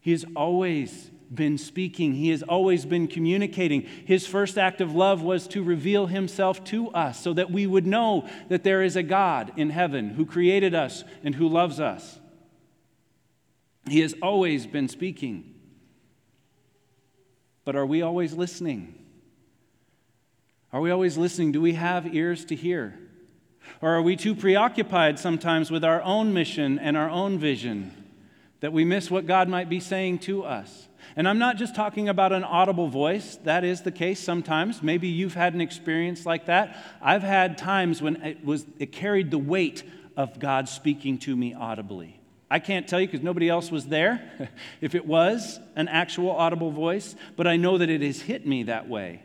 He 0.00 0.10
has 0.10 0.24
always 0.34 1.10
been 1.32 1.56
speaking, 1.56 2.14
he 2.14 2.30
has 2.30 2.42
always 2.42 2.84
been 2.84 3.06
communicating. 3.06 3.82
His 3.82 4.26
first 4.26 4.58
act 4.58 4.80
of 4.80 4.94
love 4.94 5.22
was 5.22 5.46
to 5.48 5.62
reveal 5.62 6.06
himself 6.06 6.62
to 6.64 6.88
us 6.90 7.20
so 7.20 7.32
that 7.32 7.50
we 7.50 7.66
would 7.66 7.86
know 7.86 8.28
that 8.48 8.64
there 8.64 8.82
is 8.82 8.96
a 8.96 9.02
God 9.02 9.52
in 9.56 9.70
heaven 9.70 10.10
who 10.10 10.26
created 10.26 10.74
us 10.74 11.04
and 11.22 11.34
who 11.36 11.48
loves 11.48 11.78
us. 11.78 12.18
He 13.88 14.00
has 14.00 14.14
always 14.20 14.66
been 14.66 14.88
speaking. 14.88 15.54
But 17.64 17.76
are 17.76 17.86
we 17.86 18.02
always 18.02 18.34
listening? 18.34 19.03
Are 20.74 20.80
we 20.80 20.90
always 20.90 21.16
listening? 21.16 21.52
Do 21.52 21.60
we 21.60 21.74
have 21.74 22.16
ears 22.16 22.44
to 22.46 22.56
hear? 22.56 22.98
Or 23.80 23.90
are 23.90 24.02
we 24.02 24.16
too 24.16 24.34
preoccupied 24.34 25.20
sometimes 25.20 25.70
with 25.70 25.84
our 25.84 26.02
own 26.02 26.32
mission 26.34 26.80
and 26.80 26.96
our 26.96 27.08
own 27.08 27.38
vision 27.38 27.92
that 28.58 28.72
we 28.72 28.84
miss 28.84 29.08
what 29.08 29.24
God 29.24 29.48
might 29.48 29.68
be 29.68 29.78
saying 29.78 30.18
to 30.20 30.42
us? 30.42 30.88
And 31.14 31.28
I'm 31.28 31.38
not 31.38 31.58
just 31.58 31.76
talking 31.76 32.08
about 32.08 32.32
an 32.32 32.42
audible 32.42 32.88
voice. 32.88 33.38
That 33.44 33.62
is 33.62 33.82
the 33.82 33.92
case 33.92 34.18
sometimes. 34.18 34.82
Maybe 34.82 35.06
you've 35.06 35.34
had 35.34 35.54
an 35.54 35.60
experience 35.60 36.26
like 36.26 36.46
that. 36.46 36.76
I've 37.00 37.22
had 37.22 37.56
times 37.56 38.02
when 38.02 38.16
it 38.24 38.44
was 38.44 38.66
it 38.80 38.90
carried 38.90 39.30
the 39.30 39.38
weight 39.38 39.84
of 40.16 40.40
God 40.40 40.68
speaking 40.68 41.18
to 41.18 41.36
me 41.36 41.54
audibly. 41.54 42.18
I 42.50 42.58
can't 42.58 42.88
tell 42.88 43.00
you 43.00 43.06
because 43.06 43.22
nobody 43.22 43.48
else 43.48 43.70
was 43.70 43.86
there 43.86 44.50
if 44.80 44.96
it 44.96 45.06
was 45.06 45.60
an 45.76 45.86
actual 45.86 46.32
audible 46.32 46.72
voice, 46.72 47.14
but 47.36 47.46
I 47.46 47.58
know 47.58 47.78
that 47.78 47.90
it 47.90 48.02
has 48.02 48.22
hit 48.22 48.44
me 48.44 48.64
that 48.64 48.88
way 48.88 49.22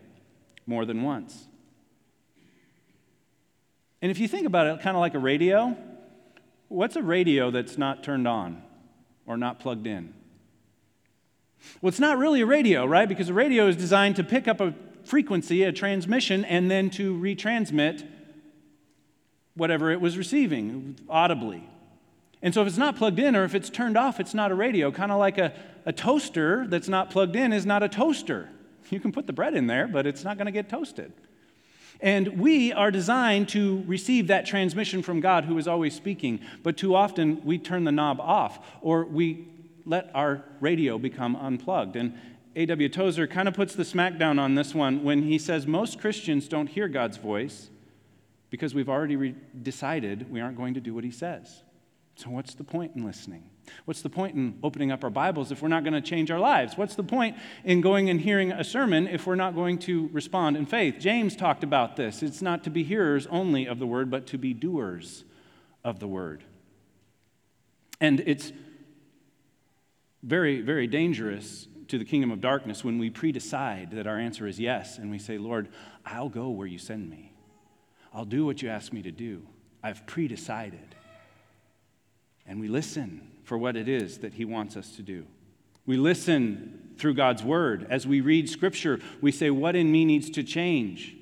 more 0.70 0.86
than 0.86 1.02
once. 1.02 1.48
And 4.02 4.12
if 4.12 4.20
you 4.20 4.28
think 4.28 4.46
about 4.46 4.68
it, 4.68 4.80
kind 4.82 4.96
of 4.96 5.02
like 5.02 5.16
a 5.16 5.20
radio, 5.20 5.76
what's 6.68 6.96
a 6.96 7.02
radio 7.02 7.50
that's 7.50 7.78
not 7.78 8.04
turned 8.04 8.28
on 8.28 8.62
or 9.26 9.36
not 9.36 9.60
plugged 9.60 9.88
in? 9.88 10.14
Well, 11.82 11.90
it's 11.90 12.00
not 12.00 12.20
really 12.20 12.42
a 12.42 12.46
radio, 12.46 12.86
right? 12.86 13.10
Because 13.10 13.30
a 13.30 13.34
radio 13.34 13.68
is 13.68 13.76
designed 13.76 14.16
to 14.18 14.24
pick 14.24 14.48
up 14.48 14.62
a 14.62 14.76
frequency, 15.04 15.64
a 15.64 15.72
transmission, 15.72 16.46
and 16.46 16.70
then 16.70 16.92
to 16.92 17.18
retransmit 17.18 18.08
whatever 19.56 19.90
it 19.90 20.00
was 20.00 20.18
receiving 20.18 20.98
audibly. 21.10 21.68
And 22.42 22.54
so 22.54 22.62
if 22.62 22.68
it's 22.68 22.78
not 22.78 22.96
plugged 22.96 23.20
in 23.20 23.36
or 23.36 23.44
if 23.44 23.56
it's 23.56 23.72
turned 23.72 23.98
off, 23.98 24.20
it's 24.20 24.36
not 24.36 24.52
a 24.52 24.56
radio. 24.56 24.92
Kind 24.92 25.12
of 25.12 25.18
like 25.18 25.40
a, 25.40 25.52
a 25.86 25.92
toaster 25.92 26.66
that's 26.68 26.88
not 26.88 27.10
plugged 27.10 27.36
in 27.36 27.52
is 27.52 27.66
not 27.66 27.82
a 27.82 27.90
toaster. 27.90 28.50
You 28.90 29.00
can 29.00 29.12
put 29.12 29.28
the 29.28 29.34
bread 29.34 29.54
in 29.54 29.68
there, 29.68 29.88
but 29.88 30.06
it's 30.08 30.24
not 30.24 30.38
going 30.38 30.46
to 30.46 30.52
get 30.52 30.70
toasted. 30.70 31.14
And 32.02 32.40
we 32.40 32.72
are 32.72 32.92
designed 32.92 33.50
to 33.50 33.84
receive 33.86 34.28
that 34.28 34.46
transmission 34.46 35.02
from 35.02 35.20
God 35.20 35.46
who 35.46 35.58
is 35.58 35.68
always 35.68 35.94
speaking, 35.94 36.40
but 36.64 36.78
too 36.78 36.96
often 36.96 37.44
we 37.44 37.58
turn 37.58 37.84
the 37.84 37.92
knob 37.92 38.22
off 38.22 38.60
or 38.82 39.04
we 39.04 39.48
let 39.86 40.10
our 40.14 40.44
radio 40.62 40.98
become 40.98 41.36
unplugged. 41.36 41.96
And 41.96 42.18
A.W. 42.56 42.90
Tozer 42.90 43.28
kind 43.28 43.48
of 43.48 43.54
puts 43.54 43.76
the 43.76 43.84
smackdown 43.84 44.40
on 44.40 44.56
this 44.56 44.74
one 44.74 45.04
when 45.04 45.24
he 45.24 45.38
says 45.38 45.68
most 45.68 46.00
Christians 46.00 46.48
don't 46.48 46.68
hear 46.68 46.88
God's 46.88 47.18
voice 47.18 47.70
because 48.50 48.74
we've 48.74 48.90
already 48.90 49.16
re- 49.16 49.36
decided 49.62 50.32
we 50.32 50.40
aren't 50.40 50.58
going 50.58 50.74
to 50.76 50.82
do 50.82 50.94
what 50.94 51.04
he 51.04 51.12
says. 51.12 51.64
So, 52.20 52.30
what's 52.32 52.54
the 52.54 52.66
point 52.66 52.98
in 52.98 53.06
listening? 53.06 53.50
What's 53.86 54.02
the 54.02 54.10
point 54.10 54.36
in 54.36 54.60
opening 54.62 54.92
up 54.92 55.06
our 55.06 55.10
Bibles 55.10 55.54
if 55.54 55.62
we're 55.62 55.70
not 55.70 55.86
going 55.86 55.94
to 55.94 56.02
change 56.02 56.30
our 56.32 56.40
lives? 56.40 56.78
What's 56.78 56.96
the 56.96 57.04
point 57.04 57.38
in 57.64 57.80
going 57.80 58.10
and 58.10 58.20
hearing 58.20 58.52
a 58.52 58.62
sermon 58.62 59.08
if 59.08 59.26
we're 59.26 59.36
not 59.36 59.56
going 59.56 59.78
to 59.80 60.10
respond 60.12 60.58
in 60.58 60.66
faith? 60.66 60.98
James 61.00 61.34
talked 61.34 61.64
about 61.64 61.96
this. 61.96 62.22
It's 62.22 62.42
not 62.42 62.66
to 62.66 62.70
be 62.70 62.84
hearers 62.84 63.26
only 63.28 63.68
of 63.68 63.80
the 63.80 63.88
word, 63.88 64.12
but 64.12 64.28
to 64.28 64.38
be 64.38 64.54
doers 64.54 65.24
of 65.86 66.00
the 66.00 66.10
word. 66.10 66.44
And 68.02 68.20
it's 68.26 68.52
very, 70.22 70.60
very 70.60 70.88
dangerous 70.88 71.70
to 71.88 71.98
the 71.98 72.04
kingdom 72.04 72.32
of 72.32 72.42
darkness 72.42 72.84
when 72.84 73.00
we 73.00 73.10
predecide 73.10 73.92
that 73.92 74.08
our 74.08 74.20
answer 74.20 74.46
is 74.46 74.60
yes 74.60 74.98
and 74.98 75.10
we 75.10 75.20
say, 75.20 75.38
Lord, 75.38 75.70
I'll 76.06 76.28
go 76.28 76.50
where 76.50 76.68
you 76.68 76.80
send 76.80 77.10
me. 77.10 77.32
I'll 78.14 78.26
do 78.26 78.46
what 78.46 78.62
you 78.62 78.68
ask 78.68 78.92
me 78.92 79.04
to 79.04 79.12
do. 79.12 79.44
I've 79.82 80.06
predecided. 80.06 80.96
And 82.50 82.60
we 82.60 82.68
listen 82.68 83.22
for 83.44 83.60
what 83.60 83.78
it 83.78 83.88
is 83.88 84.18
that 84.18 84.34
He 84.34 84.44
wants 84.44 84.76
us 84.76 84.96
to 84.96 85.04
do. 85.04 85.28
We 85.86 85.98
listen 85.98 86.96
through 86.98 87.14
God's 87.14 87.44
Word. 87.44 87.86
As 87.92 88.08
we 88.08 88.22
read 88.22 88.50
Scripture, 88.50 89.00
we 89.22 89.32
say, 89.32 89.52
What 89.52 89.76
in 89.76 89.92
me 89.92 90.04
needs 90.04 90.32
to 90.32 90.44
change? 90.44 91.16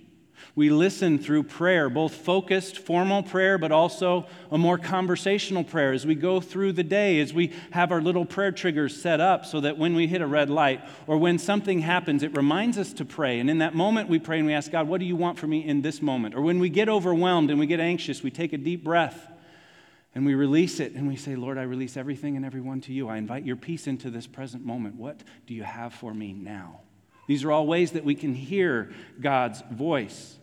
We 0.56 0.70
listen 0.70 1.20
through 1.20 1.44
prayer, 1.44 1.90
both 1.90 2.16
focused, 2.16 2.78
formal 2.78 3.24
prayer, 3.24 3.58
but 3.58 3.72
also 3.72 4.26
a 4.50 4.58
more 4.58 4.78
conversational 4.78 5.64
prayer 5.64 5.92
as 5.92 6.06
we 6.06 6.16
go 6.16 6.40
through 6.40 6.72
the 6.74 6.84
day, 6.84 7.20
as 7.20 7.34
we 7.34 7.54
have 7.72 7.92
our 7.92 8.02
little 8.02 8.26
prayer 8.26 8.52
triggers 8.52 9.00
set 9.00 9.20
up 9.20 9.46
so 9.46 9.60
that 9.60 9.78
when 9.78 9.96
we 9.96 10.08
hit 10.08 10.22
a 10.22 10.28
red 10.28 10.50
light 10.50 10.82
or 11.08 11.18
when 11.18 11.38
something 11.38 11.80
happens, 11.80 12.24
it 12.24 12.36
reminds 12.36 12.78
us 12.78 12.94
to 12.94 13.06
pray. 13.06 13.40
And 13.40 13.50
in 13.50 13.58
that 13.58 13.76
moment, 13.76 14.10
we 14.10 14.18
pray 14.18 14.38
and 14.38 14.48
we 14.48 14.54
ask 14.54 14.72
God, 14.72 14.88
What 14.88 15.02
do 15.02 15.06
you 15.06 15.18
want 15.18 15.38
for 15.38 15.48
me 15.48 15.66
in 15.66 15.82
this 15.82 16.02
moment? 16.02 16.36
Or 16.36 16.42
when 16.42 16.60
we 16.60 16.70
get 16.70 16.88
overwhelmed 16.88 17.52
and 17.52 17.60
we 17.60 17.68
get 17.68 17.82
anxious, 17.82 18.24
we 18.24 18.32
take 18.32 18.54
a 18.54 18.58
deep 18.58 18.82
breath 18.82 19.28
and 20.16 20.26
we 20.26 20.34
release 20.34 20.80
it 20.80 20.94
and 20.94 21.08
we 21.08 21.16
say, 21.16 21.36
Lord, 21.36 21.58
I 21.58 21.64
release 21.64 21.98
everything 21.98 22.36
and 22.36 22.46
everyone 22.46 22.82
to 22.82 22.94
you. 22.94 23.08
I 23.08 23.18
invite 23.18 23.46
your 23.46 23.56
peace 23.56 23.88
into 23.88 24.10
this 24.10 24.28
present 24.28 24.66
moment. 24.66 24.96
What 24.96 25.22
do 25.46 25.54
you 25.54 25.64
have 25.64 25.94
for 25.94 26.14
me 26.14 26.34
now? 26.34 26.82
These 27.28 27.44
are 27.44 27.52
all 27.52 27.68
ways 27.68 27.92
that 27.92 28.06
we 28.06 28.16
can 28.16 28.34
hear 28.34 28.92
God's 29.20 29.62
voice. 29.72 30.38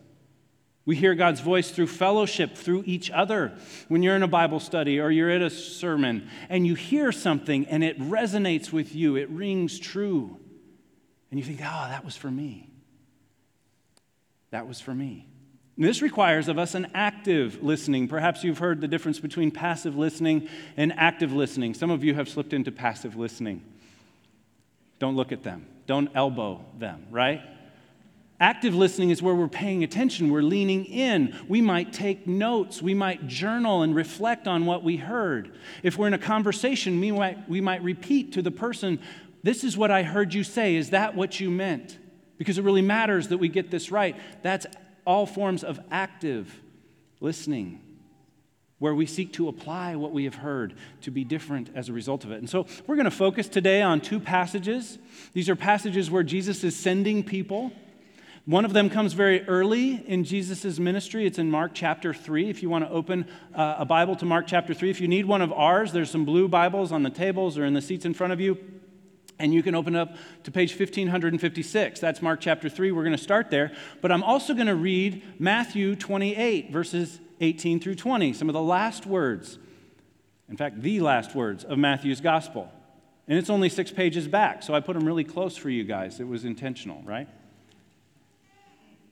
We 0.85 0.95
hear 0.95 1.15
God's 1.15 1.41
voice 1.41 1.71
through 1.71 1.87
fellowship, 1.87 2.55
through 2.55 2.83
each 2.85 3.09
other. 3.09 3.57
When 3.87 4.03
you're 4.03 4.15
in 4.15 4.21
a 4.21 4.27
Bible 4.27 4.59
study 4.59 4.99
or 4.99 5.09
you're 5.09 5.31
at 5.31 5.41
a 5.41 5.49
sermon 5.49 6.29
and 6.47 6.67
you 6.67 6.75
hear 6.75 7.11
something 7.11 7.65
and 7.65 7.83
it 7.83 7.99
resonates 7.99 8.71
with 8.71 8.95
you, 8.95 9.15
it 9.15 9.29
rings 9.31 9.79
true. 9.79 10.37
And 11.31 11.39
you 11.39 11.45
think, 11.45 11.59
oh, 11.61 11.87
that 11.89 12.05
was 12.05 12.15
for 12.15 12.29
me. 12.29 12.69
That 14.51 14.67
was 14.67 14.79
for 14.79 14.93
me. 14.93 15.27
This 15.77 16.01
requires 16.01 16.47
of 16.47 16.57
us 16.57 16.73
an 16.73 16.87
active 16.93 17.61
listening. 17.61 18.07
Perhaps 18.07 18.43
you've 18.43 18.59
heard 18.59 18.79
the 18.79 18.87
difference 18.87 19.19
between 19.19 19.51
passive 19.51 19.97
listening 19.97 20.47
and 20.77 20.93
active 20.93 21.33
listening. 21.33 21.73
Some 21.73 21.91
of 21.91 22.03
you 22.03 22.13
have 22.15 22.29
slipped 22.29 22.53
into 22.53 22.71
passive 22.71 23.17
listening. 23.17 23.61
Don't 24.99 25.17
look 25.17 25.33
at 25.33 25.43
them, 25.43 25.65
don't 25.87 26.09
elbow 26.15 26.63
them, 26.79 27.05
right? 27.11 27.41
Active 28.39 28.75
listening 28.75 29.11
is 29.11 29.21
where 29.21 29.35
we're 29.35 29.47
paying 29.47 29.83
attention, 29.83 30.29
we're 30.29 30.41
leaning 30.41 30.85
in. 30.85 31.33
We 31.47 31.61
might 31.61 31.93
take 31.93 32.27
notes, 32.27 32.81
we 32.81 32.93
might 32.93 33.27
journal 33.27 33.81
and 33.81 33.95
reflect 33.95 34.47
on 34.47 34.65
what 34.65 34.83
we 34.83 34.97
heard. 34.97 35.57
If 35.83 35.97
we're 35.97 36.07
in 36.07 36.13
a 36.13 36.17
conversation, 36.17 36.99
we 36.99 37.11
might, 37.11 37.49
we 37.49 37.61
might 37.61 37.81
repeat 37.81 38.33
to 38.33 38.41
the 38.41 38.51
person, 38.51 38.99
This 39.43 39.63
is 39.63 39.77
what 39.77 39.91
I 39.91 40.03
heard 40.03 40.33
you 40.33 40.43
say. 40.43 40.75
Is 40.75 40.89
that 40.89 41.15
what 41.15 41.39
you 41.39 41.49
meant? 41.49 41.97
Because 42.37 42.57
it 42.57 42.63
really 42.63 42.81
matters 42.81 43.29
that 43.29 43.37
we 43.37 43.47
get 43.47 43.71
this 43.71 43.91
right. 43.91 44.15
That's 44.41 44.65
all 45.05 45.25
forms 45.25 45.63
of 45.63 45.79
active 45.91 46.61
listening, 47.19 47.81
where 48.79 48.93
we 48.93 49.05
seek 49.05 49.33
to 49.33 49.47
apply 49.47 49.95
what 49.95 50.11
we 50.11 50.25
have 50.25 50.35
heard 50.35 50.75
to 51.01 51.11
be 51.11 51.23
different 51.23 51.69
as 51.75 51.89
a 51.89 51.93
result 51.93 52.23
of 52.23 52.31
it. 52.31 52.39
And 52.39 52.49
so 52.49 52.67
we're 52.85 52.95
going 52.95 53.05
to 53.05 53.11
focus 53.11 53.47
today 53.47 53.81
on 53.81 54.01
two 54.01 54.19
passages. 54.19 54.97
These 55.33 55.49
are 55.49 55.55
passages 55.55 56.11
where 56.11 56.23
Jesus 56.23 56.63
is 56.63 56.75
sending 56.75 57.23
people. 57.23 57.71
One 58.45 58.63
of 58.63 58.73
them 58.73 58.91
comes 58.91 59.13
very 59.13 59.41
early 59.47 60.03
in 60.05 60.23
Jesus' 60.23 60.77
ministry. 60.77 61.25
It's 61.25 61.39
in 61.39 61.49
Mark 61.49 61.71
chapter 61.73 62.13
3. 62.13 62.47
If 62.47 62.61
you 62.61 62.69
want 62.69 62.85
to 62.85 62.91
open 62.91 63.25
uh, 63.55 63.77
a 63.79 63.85
Bible 63.85 64.15
to 64.17 64.25
Mark 64.25 64.45
chapter 64.45 64.71
3, 64.73 64.91
if 64.91 65.01
you 65.01 65.07
need 65.07 65.25
one 65.25 65.41
of 65.41 65.51
ours, 65.51 65.91
there's 65.93 66.11
some 66.11 66.25
blue 66.25 66.47
Bibles 66.47 66.91
on 66.91 67.01
the 67.01 67.09
tables 67.09 67.57
or 67.57 67.65
in 67.65 67.73
the 67.73 67.81
seats 67.81 68.05
in 68.05 68.13
front 68.13 68.33
of 68.33 68.39
you. 68.39 68.55
And 69.37 69.53
you 69.53 69.61
can 69.61 69.75
open 69.75 69.95
up 69.95 70.15
to 70.43 70.51
page 70.51 70.71
1556. 70.71 71.99
That's 71.99 72.21
Mark 72.21 72.39
chapter 72.39 72.69
3. 72.69 72.91
We're 72.91 73.03
going 73.03 73.17
to 73.17 73.21
start 73.21 73.49
there. 73.49 73.73
But 74.01 74.11
I'm 74.11 74.23
also 74.23 74.53
going 74.53 74.67
to 74.67 74.75
read 74.75 75.23
Matthew 75.39 75.95
28, 75.95 76.71
verses 76.71 77.19
18 77.41 77.79
through 77.79 77.95
20, 77.95 78.33
some 78.33 78.49
of 78.49 78.53
the 78.53 78.61
last 78.61 79.05
words. 79.05 79.59
In 80.47 80.57
fact, 80.57 80.81
the 80.81 80.99
last 81.01 81.35
words 81.35 81.63
of 81.63 81.77
Matthew's 81.77 82.21
gospel. 82.21 82.71
And 83.27 83.37
it's 83.37 83.49
only 83.49 83.69
six 83.69 83.91
pages 83.91 84.27
back, 84.27 84.61
so 84.61 84.75
I 84.75 84.79
put 84.79 84.93
them 84.93 85.05
really 85.05 85.23
close 85.23 85.57
for 85.57 85.69
you 85.69 85.83
guys. 85.83 86.19
It 86.19 86.27
was 86.27 86.45
intentional, 86.45 87.01
right? 87.03 87.27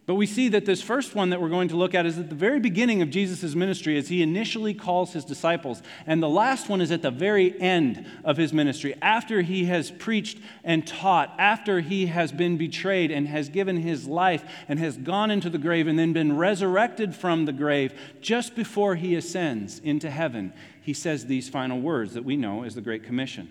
But 0.06 0.16
we 0.16 0.26
see 0.26 0.50
that 0.50 0.66
this 0.66 0.82
first 0.82 1.16
one 1.16 1.30
that 1.30 1.40
we're 1.40 1.48
going 1.48 1.70
to 1.70 1.78
look 1.78 1.96
at 1.96 2.06
is 2.06 2.20
at 2.20 2.28
the 2.28 2.36
very 2.36 2.60
beginning 2.60 3.02
of 3.02 3.10
Jesus' 3.10 3.56
ministry 3.56 3.98
as 3.98 4.10
he 4.10 4.22
initially 4.22 4.74
calls 4.74 5.14
his 5.14 5.24
disciples. 5.24 5.82
And 6.06 6.22
the 6.22 6.30
last 6.30 6.68
one 6.68 6.82
is 6.82 6.92
at 6.92 7.02
the 7.02 7.12
very 7.12 7.60
end 7.62 8.06
of 8.26 8.36
his 8.36 8.52
ministry, 8.52 8.96
after 9.02 9.42
he 9.42 9.64
has 9.66 9.92
preached 9.92 10.40
and 10.62 10.86
taught, 10.86 11.34
after 11.40 11.80
he 11.80 12.08
has 12.08 12.34
been 12.34 12.58
betrayed 12.58 13.12
and 13.12 13.30
has 13.30 13.48
given 13.48 13.78
his 13.78 14.06
life 14.06 14.44
and 14.68 14.78
has 14.78 14.98
gone 14.98 15.32
into 15.32 15.50
the 15.50 15.58
grave 15.58 15.88
and 15.88 15.98
then 15.98 16.12
been 16.12 16.36
resurrected 16.36 17.16
from 17.16 17.46
the 17.46 17.54
grave, 17.54 17.94
just 18.20 18.56
before 18.56 18.96
he 18.96 19.16
ascends 19.16 19.80
into 19.80 20.10
heaven, 20.10 20.52
he 20.82 20.94
says 20.94 21.28
these 21.28 21.48
final 21.48 21.80
words 21.80 22.14
that 22.14 22.26
we 22.26 22.36
know 22.36 22.64
as 22.64 22.76
the 22.76 22.82
Great 22.82 23.06
Commission. 23.06 23.50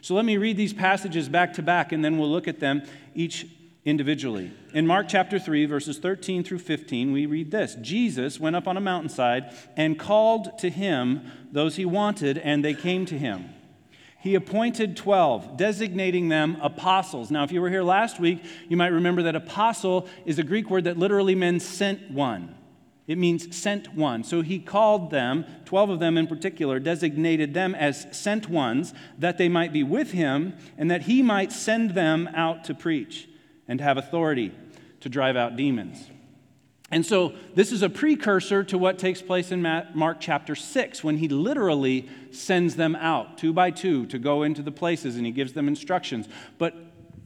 So 0.00 0.14
let 0.14 0.24
me 0.24 0.38
read 0.38 0.56
these 0.56 0.72
passages 0.72 1.28
back 1.28 1.52
to 1.54 1.62
back 1.62 1.92
and 1.92 2.02
then 2.02 2.16
we'll 2.16 2.30
look 2.30 2.48
at 2.48 2.58
them 2.58 2.84
each 3.14 3.46
individually. 3.84 4.52
In 4.74 4.86
Mark 4.86 5.06
chapter 5.08 5.38
3, 5.38 5.66
verses 5.66 5.98
13 5.98 6.44
through 6.44 6.58
15, 6.58 7.12
we 7.12 7.26
read 7.26 7.50
this 7.50 7.76
Jesus 7.76 8.38
went 8.38 8.56
up 8.56 8.68
on 8.68 8.76
a 8.76 8.80
mountainside 8.80 9.54
and 9.76 9.98
called 9.98 10.58
to 10.58 10.70
him 10.70 11.22
those 11.50 11.76
he 11.76 11.84
wanted, 11.84 12.38
and 12.38 12.64
they 12.64 12.74
came 12.74 13.06
to 13.06 13.18
him. 13.18 13.50
He 14.18 14.34
appointed 14.34 14.98
12, 14.98 15.56
designating 15.56 16.28
them 16.28 16.58
apostles. 16.60 17.30
Now, 17.30 17.42
if 17.42 17.52
you 17.52 17.62
were 17.62 17.70
here 17.70 17.82
last 17.82 18.20
week, 18.20 18.44
you 18.68 18.76
might 18.76 18.88
remember 18.88 19.22
that 19.22 19.34
apostle 19.34 20.06
is 20.26 20.38
a 20.38 20.42
Greek 20.42 20.68
word 20.68 20.84
that 20.84 20.98
literally 20.98 21.34
means 21.34 21.66
sent 21.66 22.10
one. 22.10 22.54
It 23.06 23.16
means 23.16 23.56
sent 23.56 23.94
one. 23.94 24.22
So 24.22 24.42
he 24.42 24.58
called 24.58 25.10
them, 25.10 25.46
12 25.64 25.90
of 25.90 26.00
them 26.00 26.18
in 26.18 26.26
particular, 26.26 26.78
designated 26.78 27.54
them 27.54 27.74
as 27.74 28.06
sent 28.12 28.50
ones, 28.50 28.92
that 29.18 29.38
they 29.38 29.48
might 29.48 29.72
be 29.72 29.82
with 29.82 30.12
him 30.12 30.54
and 30.76 30.90
that 30.90 31.02
he 31.02 31.22
might 31.22 31.50
send 31.50 31.94
them 31.94 32.28
out 32.34 32.62
to 32.64 32.74
preach 32.74 33.29
and 33.70 33.80
have 33.80 33.96
authority 33.96 34.52
to 34.98 35.08
drive 35.08 35.36
out 35.36 35.54
demons. 35.54 36.10
And 36.90 37.06
so, 37.06 37.34
this 37.54 37.70
is 37.70 37.82
a 37.84 37.88
precursor 37.88 38.64
to 38.64 38.76
what 38.76 38.98
takes 38.98 39.22
place 39.22 39.52
in 39.52 39.62
Mark 39.62 40.16
chapter 40.18 40.56
6 40.56 41.04
when 41.04 41.18
he 41.18 41.28
literally 41.28 42.08
sends 42.32 42.74
them 42.74 42.96
out 42.96 43.38
two 43.38 43.52
by 43.52 43.70
two 43.70 44.06
to 44.06 44.18
go 44.18 44.42
into 44.42 44.60
the 44.60 44.72
places 44.72 45.16
and 45.16 45.24
he 45.24 45.30
gives 45.30 45.52
them 45.52 45.68
instructions. 45.68 46.28
But 46.58 46.74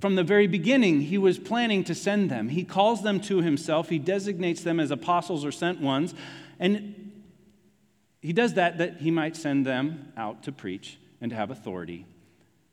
from 0.00 0.16
the 0.16 0.22
very 0.22 0.46
beginning, 0.46 1.00
he 1.00 1.16
was 1.16 1.38
planning 1.38 1.82
to 1.84 1.94
send 1.94 2.30
them. 2.30 2.50
He 2.50 2.62
calls 2.62 3.02
them 3.02 3.20
to 3.20 3.40
himself, 3.40 3.88
he 3.88 3.98
designates 3.98 4.60
them 4.60 4.78
as 4.78 4.90
apostles 4.90 5.46
or 5.46 5.52
sent 5.52 5.80
ones, 5.80 6.14
and 6.60 7.12
he 8.20 8.34
does 8.34 8.52
that 8.54 8.76
that 8.76 8.98
he 8.98 9.10
might 9.10 9.34
send 9.34 9.64
them 9.64 10.12
out 10.14 10.42
to 10.42 10.52
preach 10.52 10.98
and 11.22 11.30
to 11.30 11.36
have 11.36 11.50
authority 11.50 12.04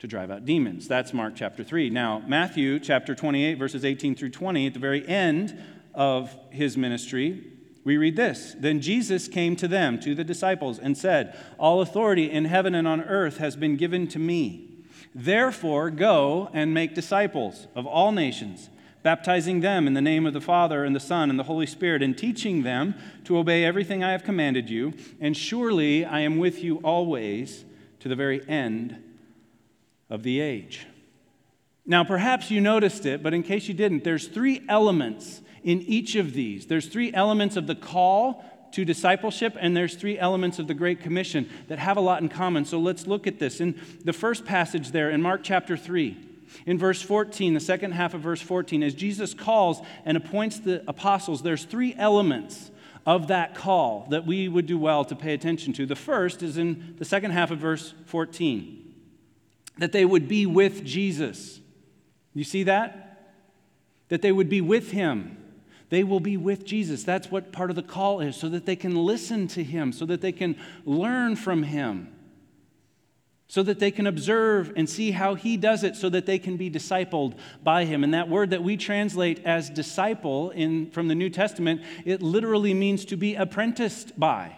to 0.02 0.08
drive 0.08 0.32
out 0.32 0.46
demons. 0.46 0.88
That's 0.88 1.14
Mark 1.14 1.36
chapter 1.36 1.64
3. 1.64 1.92
Now, 1.92 2.24
Matthew 2.26 2.80
chapter 2.80 3.14
28, 3.14 3.54
verses 3.60 3.86
18 3.86 4.16
through 4.16 4.32
20, 4.32 4.66
at 4.66 4.74
the 4.74 4.80
very 4.80 5.08
end 5.08 5.64
of 5.94 6.36
his 6.50 6.76
ministry, 6.76 7.44
we 7.84 7.98
read 7.98 8.16
this 8.16 8.56
Then 8.58 8.82
Jesus 8.82 9.28
came 9.28 9.56
to 9.58 9.68
them, 9.68 10.00
to 10.00 10.16
the 10.16 10.24
disciples, 10.24 10.80
and 10.80 10.98
said, 10.98 11.38
All 11.60 11.82
authority 11.82 12.32
in 12.32 12.46
heaven 12.46 12.74
and 12.74 12.88
on 12.88 13.02
earth 13.02 13.38
has 13.38 13.56
been 13.56 13.78
given 13.78 14.08
to 14.08 14.18
me. 14.18 14.86
Therefore, 15.14 15.92
go 15.92 16.50
and 16.52 16.74
make 16.74 16.96
disciples 16.96 17.68
of 17.76 17.86
all 17.86 18.12
nations 18.12 18.72
baptizing 19.04 19.60
them 19.60 19.86
in 19.86 19.94
the 19.94 20.02
name 20.02 20.26
of 20.26 20.34
the 20.34 20.42
Father 20.42 20.84
and 20.84 20.96
the 20.96 21.00
Son 21.00 21.30
and 21.30 21.38
the 21.38 21.44
Holy 21.44 21.68
Spirit, 21.68 22.02
and 22.02 22.18
teaching 22.18 22.64
them 22.64 22.96
to 23.26 23.38
obey 23.38 23.64
everything 23.64 24.04
I 24.04 24.14
have 24.14 24.24
commanded 24.24 24.68
you. 24.68 24.94
And 25.20 25.38
surely 25.38 26.06
I 26.06 26.22
am 26.22 26.38
with 26.38 26.64
you 26.64 26.78
always 26.78 27.66
to 28.00 28.10
the 28.10 28.16
very 28.16 28.48
end 28.50 28.98
of 30.12 30.22
the 30.22 30.42
age. 30.42 30.86
Now, 31.86 32.04
perhaps 32.04 32.52
you 32.52 32.62
noticed 32.62 33.08
it, 33.08 33.24
but 33.24 33.34
in 33.34 33.42
case 33.42 33.68
you 33.68 33.74
didn't, 33.74 34.04
there's 34.04 34.28
three 34.28 34.62
elements 34.70 35.42
in 35.64 35.82
each 35.82 36.16
of 36.16 36.34
these. 36.34 36.68
There's 36.68 36.86
three 36.86 37.12
elements 37.14 37.56
of 37.56 37.66
the 37.66 37.76
call 37.76 38.46
to 38.74 38.86
discipleship, 38.86 39.56
and 39.60 39.76
there's 39.76 39.96
three 39.96 40.20
elements 40.20 40.60
of 40.60 40.68
the 40.68 40.74
Great 40.74 41.00
Commission 41.00 41.50
that 41.70 41.80
have 41.80 41.98
a 41.98 42.02
lot 42.02 42.22
in 42.22 42.30
common. 42.30 42.66
So 42.66 42.80
let's 42.80 43.08
look 43.08 43.26
at 43.26 43.40
this. 43.40 43.60
In 43.60 43.80
the 44.04 44.14
first 44.14 44.46
passage 44.46 44.92
there 44.92 45.10
in 45.10 45.22
Mark 45.22 45.42
chapter 45.44 45.76
3, 45.76 46.18
in 46.66 46.78
verse 46.78 47.02
14, 47.02 47.54
the 47.54 47.60
second 47.60 47.94
half 47.94 48.14
of 48.14 48.22
verse 48.22 48.42
14, 48.42 48.84
as 48.84 48.94
Jesus 48.94 49.34
calls 49.34 49.82
and 50.06 50.18
appoints 50.18 50.60
the 50.60 50.84
apostles, 50.88 51.42
there's 51.42 51.64
three 51.64 51.96
elements 51.98 52.72
of 53.06 53.28
that 53.28 53.56
call 53.56 54.06
that 54.10 54.26
we 54.26 54.48
would 54.48 54.68
do 54.68 54.78
well 54.78 55.04
to 55.06 55.16
pay 55.16 55.34
attention 55.34 55.74
to. 55.74 55.86
The 55.86 55.96
first 55.96 56.44
is 56.44 56.58
in 56.58 56.96
the 57.00 57.06
second 57.06 57.32
half 57.32 57.50
of 57.50 57.60
verse 57.60 57.94
14 58.06 58.81
that 59.78 59.92
they 59.92 60.06
would 60.06 60.28
be 60.28 60.46
with 60.46 60.84
Jesus. 60.84 61.60
You 62.34 62.44
see 62.44 62.64
that? 62.64 63.34
That 64.10 64.22
they 64.22 64.32
would 64.32 64.50
be 64.50 64.62
with 64.62 64.92
him. 64.92 65.38
They 65.90 66.04
will 66.04 66.20
be 66.20 66.38
with 66.38 66.66
Jesus. 66.66 67.04
That's 67.04 67.30
what 67.30 67.52
part 67.52 67.70
of 67.70 67.76
the 67.76 67.84
call 67.84 68.22
is, 68.22 68.36
so 68.36 68.48
that 68.50 68.66
they 68.66 68.76
can 68.76 68.96
listen 68.96 69.48
to 69.50 69.64
him, 69.64 69.92
so 69.92 70.06
that 70.06 70.22
they 70.22 70.32
can 70.32 70.56
learn 70.86 71.36
from 71.36 71.64
him 71.64 72.14
so 73.52 73.62
that 73.64 73.80
they 73.80 73.92
can 73.92 74.08
observe 74.08 74.72
and 74.78 74.90
see 74.90 75.12
how 75.12 75.36
he 75.36 75.58
does 75.58 75.84
it 75.84 75.98
so 75.98 76.08
that 76.08 76.26
they 76.26 76.40
can 76.40 76.56
be 76.56 76.72
discipled 76.72 77.34
by 77.62 77.84
him 77.84 78.02
and 78.02 78.14
that 78.14 78.30
word 78.30 78.52
that 78.52 78.64
we 78.64 78.78
translate 78.78 79.44
as 79.44 79.70
disciple 79.70 80.52
in, 80.52 80.90
from 80.92 81.10
the 81.10 81.16
new 81.16 81.30
testament 81.30 81.82
it 82.06 82.22
literally 82.22 82.74
means 82.74 83.04
to 83.04 83.18
be 83.18 83.36
apprenticed 83.36 84.18
by 84.18 84.56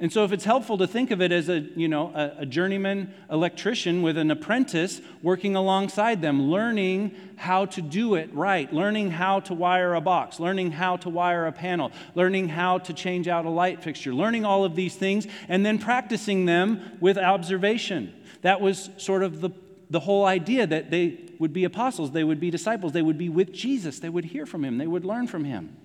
and 0.00 0.12
so 0.12 0.22
if 0.22 0.30
it's 0.30 0.44
helpful 0.44 0.78
to 0.78 0.86
think 0.86 1.10
of 1.10 1.20
it 1.20 1.32
as 1.32 1.48
a 1.48 1.60
you 1.74 1.88
know 1.88 2.12
a, 2.14 2.42
a 2.42 2.46
journeyman 2.46 3.12
electrician 3.30 4.02
with 4.02 4.16
an 4.16 4.30
apprentice 4.30 5.00
working 5.22 5.56
alongside 5.56 6.22
them 6.22 6.50
learning 6.50 7.14
how 7.36 7.64
to 7.64 7.82
do 7.82 8.14
it 8.14 8.32
right 8.32 8.72
learning 8.72 9.10
how 9.10 9.40
to 9.40 9.54
wire 9.54 9.94
a 9.94 10.00
box 10.00 10.38
learning 10.38 10.70
how 10.72 10.96
to 10.96 11.08
wire 11.08 11.46
a 11.46 11.52
panel 11.52 11.90
learning 12.14 12.48
how 12.48 12.78
to 12.78 12.92
change 12.92 13.28
out 13.28 13.44
a 13.44 13.50
light 13.50 13.82
fixture 13.82 14.14
learning 14.14 14.44
all 14.44 14.64
of 14.64 14.74
these 14.76 14.94
things 14.94 15.26
and 15.48 15.64
then 15.64 15.78
practicing 15.78 16.44
them 16.46 16.96
with 17.00 17.18
observation 17.18 18.12
that 18.42 18.60
was 18.60 18.90
sort 18.96 19.22
of 19.22 19.40
the, 19.40 19.50
the 19.90 20.00
whole 20.00 20.24
idea 20.24 20.66
that 20.66 20.90
they 20.90 21.28
would 21.38 21.52
be 21.52 21.64
apostles, 21.64 22.12
they 22.12 22.24
would 22.24 22.40
be 22.40 22.50
disciples, 22.50 22.92
they 22.92 23.02
would 23.02 23.18
be 23.18 23.28
with 23.28 23.52
Jesus, 23.52 23.98
they 24.00 24.08
would 24.08 24.26
hear 24.26 24.46
from 24.46 24.64
him, 24.64 24.78
they 24.78 24.86
would 24.86 25.04
learn 25.04 25.26
from 25.26 25.44
him. 25.44 25.76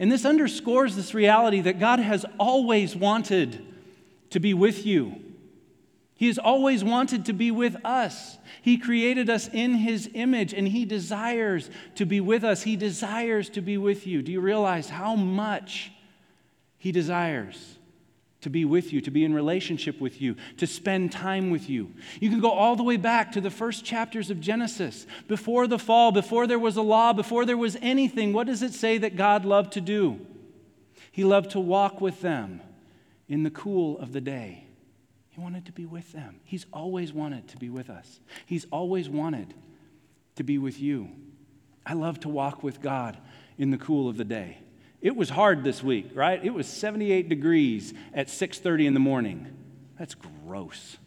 And 0.00 0.10
this 0.10 0.24
underscores 0.24 0.96
this 0.96 1.12
reality 1.12 1.60
that 1.60 1.78
God 1.78 2.00
has 2.00 2.24
always 2.38 2.96
wanted 2.96 3.66
to 4.30 4.40
be 4.40 4.54
with 4.54 4.86
you. 4.86 5.20
He 6.14 6.26
has 6.28 6.38
always 6.38 6.82
wanted 6.82 7.26
to 7.26 7.34
be 7.34 7.50
with 7.50 7.76
us. 7.84 8.38
He 8.62 8.78
created 8.78 9.28
us 9.28 9.48
in 9.48 9.74
His 9.74 10.08
image 10.14 10.54
and 10.54 10.66
He 10.66 10.86
desires 10.86 11.70
to 11.96 12.06
be 12.06 12.18
with 12.20 12.44
us. 12.44 12.62
He 12.62 12.76
desires 12.76 13.50
to 13.50 13.60
be 13.60 13.76
with 13.76 14.06
you. 14.06 14.22
Do 14.22 14.32
you 14.32 14.40
realize 14.40 14.88
how 14.88 15.16
much 15.16 15.92
He 16.78 16.92
desires? 16.92 17.78
To 18.40 18.50
be 18.50 18.64
with 18.64 18.92
you, 18.92 19.00
to 19.02 19.10
be 19.10 19.24
in 19.24 19.34
relationship 19.34 20.00
with 20.00 20.20
you, 20.20 20.36
to 20.56 20.66
spend 20.66 21.12
time 21.12 21.50
with 21.50 21.68
you. 21.68 21.92
You 22.20 22.30
can 22.30 22.40
go 22.40 22.50
all 22.50 22.76
the 22.76 22.82
way 22.82 22.96
back 22.96 23.32
to 23.32 23.40
the 23.40 23.50
first 23.50 23.84
chapters 23.84 24.30
of 24.30 24.40
Genesis. 24.40 25.06
Before 25.28 25.66
the 25.66 25.78
fall, 25.78 26.12
before 26.12 26.46
there 26.46 26.58
was 26.58 26.76
a 26.76 26.82
law, 26.82 27.12
before 27.12 27.44
there 27.44 27.56
was 27.56 27.76
anything, 27.82 28.32
what 28.32 28.46
does 28.46 28.62
it 28.62 28.72
say 28.72 28.98
that 28.98 29.16
God 29.16 29.44
loved 29.44 29.72
to 29.74 29.80
do? 29.80 30.26
He 31.12 31.24
loved 31.24 31.50
to 31.50 31.60
walk 31.60 32.00
with 32.00 32.20
them 32.20 32.60
in 33.28 33.42
the 33.42 33.50
cool 33.50 33.98
of 33.98 34.12
the 34.12 34.20
day. 34.20 34.64
He 35.28 35.40
wanted 35.40 35.66
to 35.66 35.72
be 35.72 35.86
with 35.86 36.12
them. 36.12 36.40
He's 36.44 36.66
always 36.72 37.12
wanted 37.12 37.48
to 37.48 37.56
be 37.56 37.68
with 37.68 37.90
us, 37.90 38.20
He's 38.46 38.66
always 38.70 39.08
wanted 39.08 39.54
to 40.36 40.44
be 40.44 40.58
with 40.58 40.80
you. 40.80 41.10
I 41.84 41.94
love 41.94 42.20
to 42.20 42.28
walk 42.28 42.62
with 42.62 42.80
God 42.80 43.18
in 43.58 43.70
the 43.70 43.78
cool 43.78 44.08
of 44.08 44.16
the 44.16 44.24
day. 44.24 44.58
It 45.00 45.16
was 45.16 45.30
hard 45.30 45.64
this 45.64 45.82
week, 45.82 46.10
right? 46.14 46.44
It 46.44 46.52
was 46.52 46.66
78 46.66 47.28
degrees 47.28 47.94
at 48.12 48.28
6:30 48.28 48.86
in 48.86 48.94
the 48.94 49.00
morning. 49.00 49.48
That's 49.98 50.14
gross. 50.14 50.98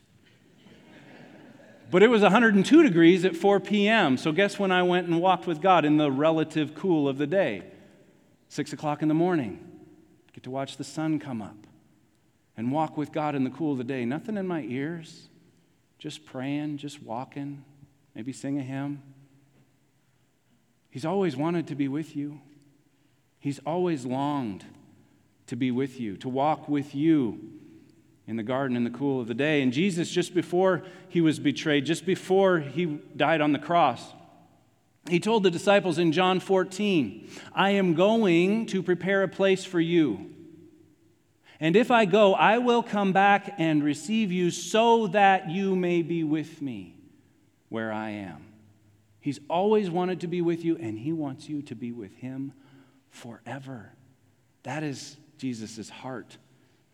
But 1.92 2.02
it 2.02 2.08
was 2.08 2.24
102 2.24 2.82
degrees 2.82 3.24
at 3.24 3.36
4 3.36 3.60
p.m. 3.60 4.18
So 4.18 4.32
guess 4.32 4.58
when 4.58 4.72
I 4.72 4.82
went 4.82 5.08
and 5.08 5.22
walked 5.22 5.46
with 5.46 5.62
God 5.62 5.86
in 5.86 5.98
the 5.98 6.12
relative 6.12 6.74
cool 6.74 7.08
of 7.08 7.20
the 7.20 7.28
day? 7.28 7.64
Six 8.48 8.74
o'clock 8.74 9.04
in 9.04 9.10
the 9.10 9.14
morning. 9.14 9.60
Get 10.34 10.44
to 10.46 10.52
watch 10.52 10.78
the 10.78 10.84
sun 10.84 11.20
come 11.20 11.42
up 11.42 11.68
and 12.58 12.72
walk 12.72 12.98
with 12.98 13.12
God 13.12 13.36
in 13.36 13.44
the 13.44 13.50
cool 13.52 13.74
of 13.74 13.78
the 13.78 13.84
day. 13.84 14.06
Nothing 14.06 14.38
in 14.38 14.48
my 14.48 14.62
ears, 14.64 15.30
just 16.00 16.26
praying, 16.26 16.78
just 16.78 17.04
walking, 17.04 17.64
maybe 18.16 18.34
sing 18.34 18.58
a 18.58 18.64
hymn. 18.64 19.04
He's 20.90 21.06
always 21.06 21.36
wanted 21.36 21.68
to 21.68 21.76
be 21.76 21.88
with 21.88 22.16
you. 22.16 22.42
He's 23.44 23.60
always 23.66 24.06
longed 24.06 24.64
to 25.48 25.58
be 25.58 25.70
with 25.70 26.00
you, 26.00 26.16
to 26.16 26.30
walk 26.30 26.70
with 26.70 26.96
you 26.96 27.42
in 28.26 28.38
the 28.38 28.42
garden 28.42 28.78
in 28.78 28.86
the 28.86 28.90
cool 28.90 29.20
of 29.20 29.28
the 29.28 29.34
day. 29.34 29.62
And 29.62 29.74
Jesus, 29.74 30.10
just 30.10 30.34
before 30.34 30.82
he 31.10 31.20
was 31.20 31.40
betrayed, 31.40 31.86
just 31.86 32.06
before 32.06 32.60
he 32.60 32.86
died 33.18 33.42
on 33.42 33.52
the 33.52 33.60
cross, 33.60 34.02
he 35.10 35.20
told 35.20 35.44
the 35.44 35.52
disciples 35.52 35.98
in 35.98 36.14
John 36.14 36.40
14, 36.40 37.30
I 37.54 37.72
am 37.72 37.96
going 37.96 38.66
to 38.68 38.82
prepare 38.82 39.24
a 39.24 39.28
place 39.28 39.66
for 39.66 39.82
you. 39.82 40.32
And 41.60 41.76
if 41.76 41.92
I 41.92 42.06
go, 42.06 42.36
I 42.36 42.60
will 42.60 42.82
come 42.82 43.12
back 43.12 43.56
and 43.58 43.84
receive 43.84 44.32
you 44.32 44.52
so 44.52 45.08
that 45.08 45.50
you 45.50 45.76
may 45.76 46.02
be 46.02 46.24
with 46.24 46.62
me 46.62 46.96
where 47.68 47.92
I 47.92 48.12
am. 48.12 48.46
He's 49.20 49.42
always 49.50 49.90
wanted 49.90 50.22
to 50.22 50.28
be 50.28 50.42
with 50.42 50.64
you, 50.64 50.78
and 50.78 50.98
he 50.98 51.12
wants 51.12 51.50
you 51.50 51.62
to 51.64 51.76
be 51.76 51.92
with 51.92 52.16
him 52.16 52.54
forever. 53.14 53.94
That 54.64 54.84
is 54.84 55.18
Jesus' 55.38 55.90
heart 55.90 56.38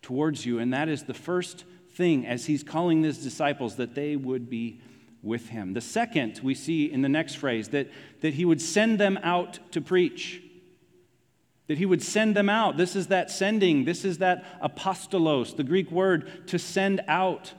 towards 0.02 0.46
you. 0.46 0.60
And 0.60 0.74
that 0.74 0.90
is 0.90 1.04
the 1.04 1.14
first 1.14 1.64
thing 1.94 2.28
as 2.28 2.46
he's 2.46 2.62
calling 2.62 3.04
his 3.04 3.18
disciples 3.18 3.78
that 3.78 3.96
they 3.96 4.16
would 4.16 4.50
be 4.50 4.82
with 5.24 5.50
him. 5.50 5.74
The 5.74 5.82
second 5.82 6.40
we 6.44 6.54
see 6.54 6.92
in 6.92 7.02
the 7.02 7.10
next 7.10 7.36
phrase 7.36 7.70
that, 7.70 7.90
that 8.22 8.34
he 8.34 8.46
would 8.46 8.62
send 8.62 9.00
them 9.00 9.18
out 9.24 9.60
to 9.72 9.82
preach. 9.82 10.44
That 11.68 11.78
he 11.78 11.86
would 11.86 12.02
send 12.02 12.36
them 12.36 12.50
out. 12.50 12.78
This 12.78 12.96
is 12.96 13.08
that 13.08 13.32
sending. 13.32 13.86
This 13.86 14.04
is 14.04 14.18
that 14.18 14.62
apostolos, 14.62 15.56
the 15.56 15.64
Greek 15.64 15.90
word 15.90 16.48
to 16.48 16.60
send 16.60 17.02
out, 17.08 17.54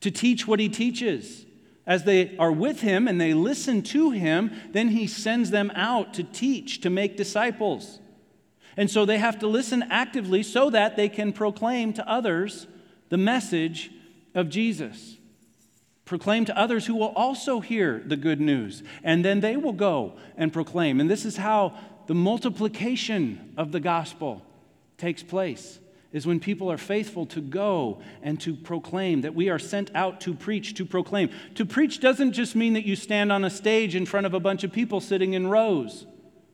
to 0.00 0.10
teach 0.10 0.46
what 0.46 0.60
he 0.60 0.68
teaches 0.68 1.46
as 1.86 2.04
they 2.04 2.36
are 2.38 2.52
with 2.52 2.80
him 2.80 3.08
and 3.08 3.20
they 3.20 3.34
listen 3.34 3.82
to 3.82 4.10
him, 4.10 4.52
then 4.70 4.88
he 4.88 5.06
sends 5.06 5.50
them 5.50 5.72
out 5.74 6.14
to 6.14 6.22
teach, 6.22 6.80
to 6.82 6.90
make 6.90 7.16
disciples. 7.16 7.98
And 8.76 8.90
so 8.90 9.04
they 9.04 9.18
have 9.18 9.38
to 9.40 9.48
listen 9.48 9.82
actively 9.90 10.42
so 10.42 10.70
that 10.70 10.96
they 10.96 11.08
can 11.08 11.32
proclaim 11.32 11.92
to 11.94 12.08
others 12.08 12.66
the 13.08 13.18
message 13.18 13.90
of 14.34 14.48
Jesus. 14.48 15.16
Proclaim 16.04 16.44
to 16.44 16.56
others 16.56 16.86
who 16.86 16.94
will 16.94 17.12
also 17.16 17.60
hear 17.60 18.02
the 18.06 18.16
good 18.16 18.40
news, 18.40 18.82
and 19.02 19.24
then 19.24 19.40
they 19.40 19.56
will 19.56 19.72
go 19.72 20.14
and 20.36 20.52
proclaim. 20.52 21.00
And 21.00 21.10
this 21.10 21.24
is 21.24 21.36
how 21.36 21.74
the 22.06 22.14
multiplication 22.14 23.52
of 23.56 23.72
the 23.72 23.80
gospel 23.80 24.42
takes 24.96 25.22
place 25.22 25.79
is 26.12 26.26
when 26.26 26.40
people 26.40 26.70
are 26.70 26.78
faithful 26.78 27.24
to 27.26 27.40
go 27.40 28.00
and 28.22 28.40
to 28.40 28.54
proclaim, 28.54 29.20
that 29.20 29.34
we 29.34 29.48
are 29.48 29.58
sent 29.58 29.94
out 29.94 30.20
to 30.22 30.34
preach, 30.34 30.74
to 30.74 30.84
proclaim. 30.84 31.30
To 31.54 31.64
preach 31.64 32.00
doesn't 32.00 32.32
just 32.32 32.56
mean 32.56 32.72
that 32.72 32.84
you 32.84 32.96
stand 32.96 33.30
on 33.30 33.44
a 33.44 33.50
stage 33.50 33.94
in 33.94 34.06
front 34.06 34.26
of 34.26 34.34
a 34.34 34.40
bunch 34.40 34.64
of 34.64 34.72
people 34.72 35.00
sitting 35.00 35.34
in 35.34 35.46
rows. 35.46 36.06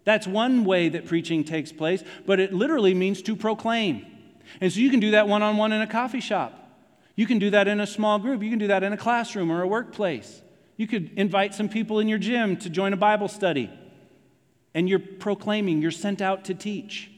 That's 0.04 0.26
one 0.26 0.64
way 0.64 0.88
that 0.90 1.06
preaching 1.06 1.42
takes 1.42 1.72
place, 1.72 2.04
but 2.26 2.38
it 2.38 2.52
literally 2.52 2.94
means 2.94 3.22
to 3.22 3.34
proclaim. 3.34 4.06
And 4.60 4.72
so 4.72 4.78
you 4.78 4.90
can 4.90 5.00
do 5.00 5.12
that 5.12 5.26
one 5.26 5.42
on 5.42 5.56
one 5.56 5.72
in 5.72 5.80
a 5.80 5.86
coffee 5.86 6.20
shop. 6.20 6.62
You 7.16 7.26
can 7.26 7.38
do 7.38 7.50
that 7.50 7.66
in 7.66 7.80
a 7.80 7.86
small 7.86 8.18
group. 8.18 8.42
You 8.42 8.50
can 8.50 8.58
do 8.58 8.68
that 8.68 8.82
in 8.82 8.92
a 8.92 8.96
classroom 8.96 9.50
or 9.50 9.62
a 9.62 9.66
workplace. 9.66 10.42
You 10.76 10.86
could 10.86 11.12
invite 11.16 11.54
some 11.54 11.70
people 11.70 11.98
in 11.98 12.08
your 12.08 12.18
gym 12.18 12.58
to 12.58 12.68
join 12.68 12.92
a 12.92 12.96
Bible 12.96 13.28
study. 13.28 13.70
And 14.74 14.88
you're 14.88 14.98
proclaiming, 14.98 15.80
you're 15.80 15.90
sent 15.90 16.20
out 16.20 16.44
to 16.44 16.54
teach. 16.54 17.10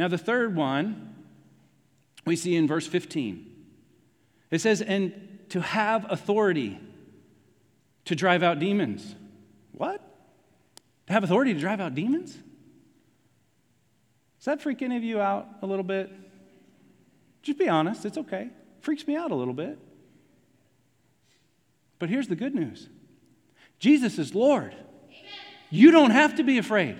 Now, 0.00 0.08
the 0.08 0.16
third 0.16 0.56
one 0.56 1.14
we 2.24 2.34
see 2.34 2.56
in 2.56 2.66
verse 2.66 2.86
15. 2.86 3.44
It 4.50 4.62
says, 4.62 4.80
and 4.80 5.38
to 5.50 5.60
have 5.60 6.10
authority 6.10 6.80
to 8.06 8.14
drive 8.14 8.42
out 8.42 8.58
demons. 8.58 9.14
What? 9.72 10.00
To 11.06 11.12
have 11.12 11.22
authority 11.22 11.52
to 11.52 11.60
drive 11.60 11.80
out 11.80 11.94
demons? 11.94 12.32
Does 12.32 14.46
that 14.46 14.62
freak 14.62 14.80
any 14.80 14.96
of 14.96 15.04
you 15.04 15.20
out 15.20 15.46
a 15.60 15.66
little 15.66 15.84
bit? 15.84 16.10
Just 17.42 17.58
be 17.58 17.68
honest, 17.68 18.06
it's 18.06 18.16
okay. 18.16 18.48
Freaks 18.80 19.06
me 19.06 19.16
out 19.16 19.32
a 19.32 19.34
little 19.34 19.52
bit. 19.52 19.78
But 21.98 22.08
here's 22.08 22.28
the 22.28 22.36
good 22.36 22.54
news 22.54 22.88
Jesus 23.78 24.18
is 24.18 24.34
Lord. 24.34 24.74
You 25.68 25.90
don't 25.90 26.12
have 26.12 26.36
to 26.36 26.42
be 26.42 26.56
afraid. 26.56 26.96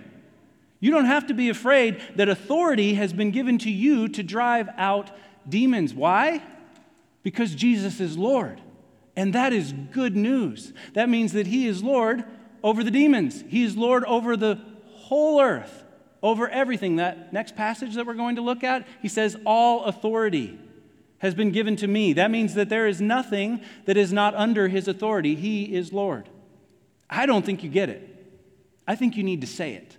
You 0.81 0.91
don't 0.91 1.05
have 1.05 1.27
to 1.27 1.35
be 1.35 1.51
afraid 1.51 2.01
that 2.17 2.29
authority 2.29 2.95
has 2.95 3.13
been 3.13 3.31
given 3.31 3.59
to 3.59 3.71
you 3.71 4.09
to 4.09 4.23
drive 4.23 4.69
out 4.77 5.11
demons. 5.49 5.95
Why? 5.95 6.43
Because 7.23 7.55
Jesus 7.55 8.01
is 8.01 8.17
Lord. 8.17 8.61
And 9.15 9.35
that 9.35 9.53
is 9.53 9.75
good 9.93 10.17
news. 10.17 10.73
That 10.95 11.11
means 11.11 11.33
that 11.35 11.47
He 11.47 11.67
is 11.67 11.83
Lord 11.83 12.25
over 12.63 12.83
the 12.83 12.91
demons, 12.91 13.45
He 13.49 13.63
is 13.63 13.77
Lord 13.77 14.05
over 14.05 14.37
the 14.37 14.59
whole 14.87 15.41
earth, 15.41 15.85
over 16.23 16.49
everything. 16.49 16.97
That 16.97 17.33
next 17.33 17.57
passage 17.57 17.95
that 17.95 18.07
we're 18.07 18.15
going 18.15 18.37
to 18.37 18.43
look 18.43 18.65
at, 18.65 18.87
He 19.03 19.09
says, 19.09 19.37
All 19.45 19.85
authority 19.85 20.59
has 21.19 21.35
been 21.35 21.51
given 21.51 21.77
to 21.77 21.87
me. 21.87 22.15
That 22.15 22.31
means 22.31 22.55
that 22.55 22.71
there 22.71 22.87
is 22.87 23.01
nothing 23.03 23.61
that 23.85 23.99
is 23.99 24.13
not 24.13 24.35
under 24.35 24.69
His 24.69 24.89
authority. 24.89 25.35
He 25.35 25.75
is 25.75 25.93
Lord. 25.93 26.29
I 27.11 27.27
don't 27.27 27.45
think 27.45 27.63
you 27.63 27.69
get 27.69 27.91
it. 27.91 28.07
I 28.87 28.97
think 28.97 29.17
you 29.17 29.23
need 29.23 29.43
to 29.43 29.47
say 29.47 29.75
it. 29.75 29.99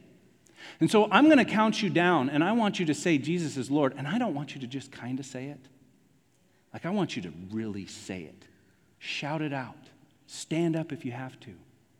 And 0.81 0.89
so 0.89 1.07
I'm 1.11 1.25
going 1.25 1.37
to 1.37 1.45
count 1.45 1.83
you 1.83 1.91
down, 1.91 2.29
and 2.29 2.43
I 2.43 2.53
want 2.53 2.79
you 2.79 2.87
to 2.87 2.93
say 2.95 3.19
Jesus 3.19 3.55
is 3.55 3.69
Lord, 3.69 3.93
and 3.95 4.07
I 4.07 4.17
don't 4.17 4.33
want 4.33 4.55
you 4.55 4.61
to 4.61 4.67
just 4.67 4.91
kind 4.91 5.19
of 5.19 5.27
say 5.27 5.45
it. 5.45 5.59
Like, 6.73 6.87
I 6.87 6.89
want 6.89 7.15
you 7.15 7.21
to 7.21 7.31
really 7.51 7.85
say 7.85 8.23
it. 8.23 8.47
Shout 8.97 9.43
it 9.43 9.53
out. 9.53 9.77
Stand 10.25 10.75
up 10.75 10.91
if 10.91 11.05
you 11.05 11.11
have 11.11 11.39
to. 11.41 11.51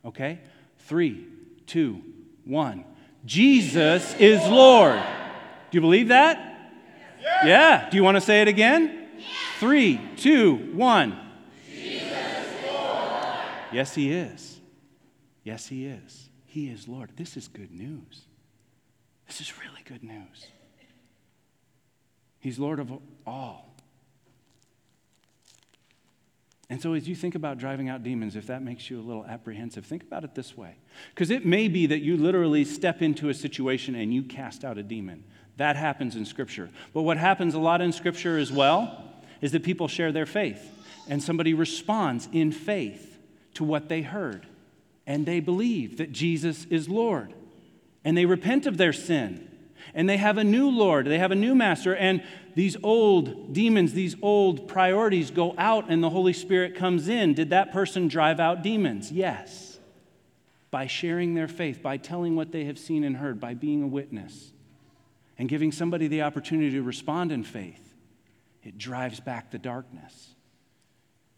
Okay? 0.04 0.40
Three, 0.80 1.26
two, 1.66 2.02
one. 2.44 2.84
Jesus 3.24 4.14
is 4.16 4.40
Lord. 4.48 5.00
Do 5.70 5.78
you 5.78 5.80
believe 5.80 6.08
that? 6.08 6.58
Yeah. 7.22 7.46
yeah. 7.46 7.90
Do 7.90 7.96
you 7.96 8.02
want 8.02 8.16
to 8.16 8.20
say 8.20 8.42
it 8.42 8.48
again? 8.48 9.08
Yeah. 9.16 9.24
Three, 9.60 10.00
two, 10.16 10.56
one. 10.74 11.16
Yes, 13.72 13.94
He 13.94 14.12
is. 14.12 14.60
Yes, 15.44 15.68
He 15.68 15.86
is. 15.86 16.28
He 16.46 16.68
is 16.68 16.88
Lord. 16.88 17.10
This 17.16 17.36
is 17.36 17.46
good 17.46 17.70
news. 17.70 18.22
This 19.32 19.48
is 19.48 19.58
really 19.60 19.80
good 19.86 20.02
news. 20.02 20.46
He's 22.38 22.58
Lord 22.58 22.78
of 22.80 22.92
all. 23.26 23.74
And 26.68 26.82
so, 26.82 26.92
as 26.92 27.08
you 27.08 27.14
think 27.14 27.34
about 27.34 27.56
driving 27.56 27.88
out 27.88 28.02
demons, 28.02 28.36
if 28.36 28.48
that 28.48 28.62
makes 28.62 28.90
you 28.90 29.00
a 29.00 29.00
little 29.00 29.24
apprehensive, 29.24 29.86
think 29.86 30.02
about 30.02 30.22
it 30.22 30.34
this 30.34 30.54
way. 30.54 30.76
Because 31.14 31.30
it 31.30 31.46
may 31.46 31.68
be 31.68 31.86
that 31.86 32.00
you 32.00 32.18
literally 32.18 32.66
step 32.66 33.00
into 33.00 33.30
a 33.30 33.34
situation 33.34 33.94
and 33.94 34.12
you 34.12 34.22
cast 34.22 34.66
out 34.66 34.76
a 34.76 34.82
demon. 34.82 35.24
That 35.56 35.76
happens 35.76 36.14
in 36.14 36.26
Scripture. 36.26 36.68
But 36.92 37.02
what 37.02 37.16
happens 37.16 37.54
a 37.54 37.58
lot 37.58 37.80
in 37.80 37.92
Scripture 37.92 38.36
as 38.36 38.52
well 38.52 39.02
is 39.40 39.52
that 39.52 39.62
people 39.62 39.88
share 39.88 40.12
their 40.12 40.26
faith, 40.26 40.70
and 41.08 41.22
somebody 41.22 41.54
responds 41.54 42.28
in 42.32 42.52
faith 42.52 43.18
to 43.54 43.64
what 43.64 43.88
they 43.88 44.02
heard, 44.02 44.46
and 45.06 45.24
they 45.24 45.40
believe 45.40 45.96
that 45.96 46.12
Jesus 46.12 46.66
is 46.66 46.86
Lord, 46.86 47.32
and 48.04 48.16
they 48.16 48.26
repent 48.26 48.66
of 48.66 48.76
their 48.76 48.92
sin, 48.92 49.48
and 49.94 50.08
they 50.08 50.16
have 50.16 50.38
a 50.38 50.44
new 50.44 50.70
Lord, 50.70 51.06
they 51.06 51.18
have 51.18 51.30
a 51.30 51.36
new 51.36 51.54
master, 51.54 51.94
and 51.94 52.22
these 52.54 52.76
old 52.82 53.52
demons, 53.52 53.92
these 53.94 54.16
old 54.20 54.68
priorities 54.68 55.30
go 55.30 55.54
out 55.56 55.90
and 55.90 56.02
the 56.02 56.10
Holy 56.10 56.32
Spirit 56.32 56.74
comes 56.74 57.08
in. 57.08 57.34
Did 57.34 57.50
that 57.50 57.72
person 57.72 58.08
drive 58.08 58.40
out 58.40 58.62
demons? 58.62 59.10
Yes. 59.10 59.78
By 60.70 60.86
sharing 60.86 61.34
their 61.34 61.48
faith, 61.48 61.82
by 61.82 61.96
telling 61.96 62.36
what 62.36 62.52
they 62.52 62.64
have 62.64 62.78
seen 62.78 63.04
and 63.04 63.16
heard, 63.16 63.40
by 63.40 63.54
being 63.54 63.82
a 63.82 63.86
witness, 63.86 64.52
and 65.38 65.48
giving 65.48 65.72
somebody 65.72 66.08
the 66.08 66.22
opportunity 66.22 66.70
to 66.72 66.82
respond 66.82 67.32
in 67.32 67.42
faith, 67.42 67.94
it 68.62 68.78
drives 68.78 69.20
back 69.20 69.50
the 69.50 69.58
darkness. 69.58 70.34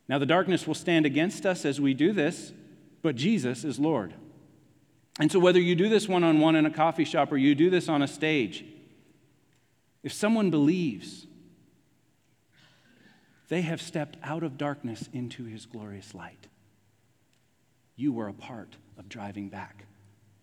Now, 0.09 0.19
the 0.19 0.27
darkness 0.27 0.67
will 0.67 0.75
stand 0.75 1.07
against 1.07 1.47
us 1.47 1.65
as 1.65 1.81
we 1.81 1.95
do 1.95 2.13
this, 2.13 2.53
but 3.03 3.17
Jesus 3.17 3.65
is 3.65 3.79
Lord. 3.79 4.15
And 5.21 5.31
so, 5.31 5.39
whether 5.39 5.61
you 5.61 5.77
do 5.77 5.89
this 5.89 6.09
one 6.09 6.25
on 6.25 6.41
one 6.41 6.57
in 6.57 6.67
a 6.67 6.71
coffee 6.71 7.05
shop 7.05 7.31
or 7.31 7.37
you 7.37 7.55
do 7.55 7.71
this 7.71 7.89
on 7.89 8.03
a 8.03 8.09
stage, 8.09 8.65
if 10.03 10.13
someone 10.13 10.51
believes, 10.51 11.27
they 13.49 13.63
have 13.63 13.81
stepped 13.81 14.17
out 14.23 14.43
of 14.43 14.59
darkness 14.59 15.09
into 15.13 15.45
his 15.45 15.67
glorious 15.67 16.15
light. 16.15 16.49
You 17.97 18.13
were 18.13 18.29
a 18.29 18.35
part 18.35 18.77
of 18.99 19.09
driving 19.09 19.49
back 19.49 19.87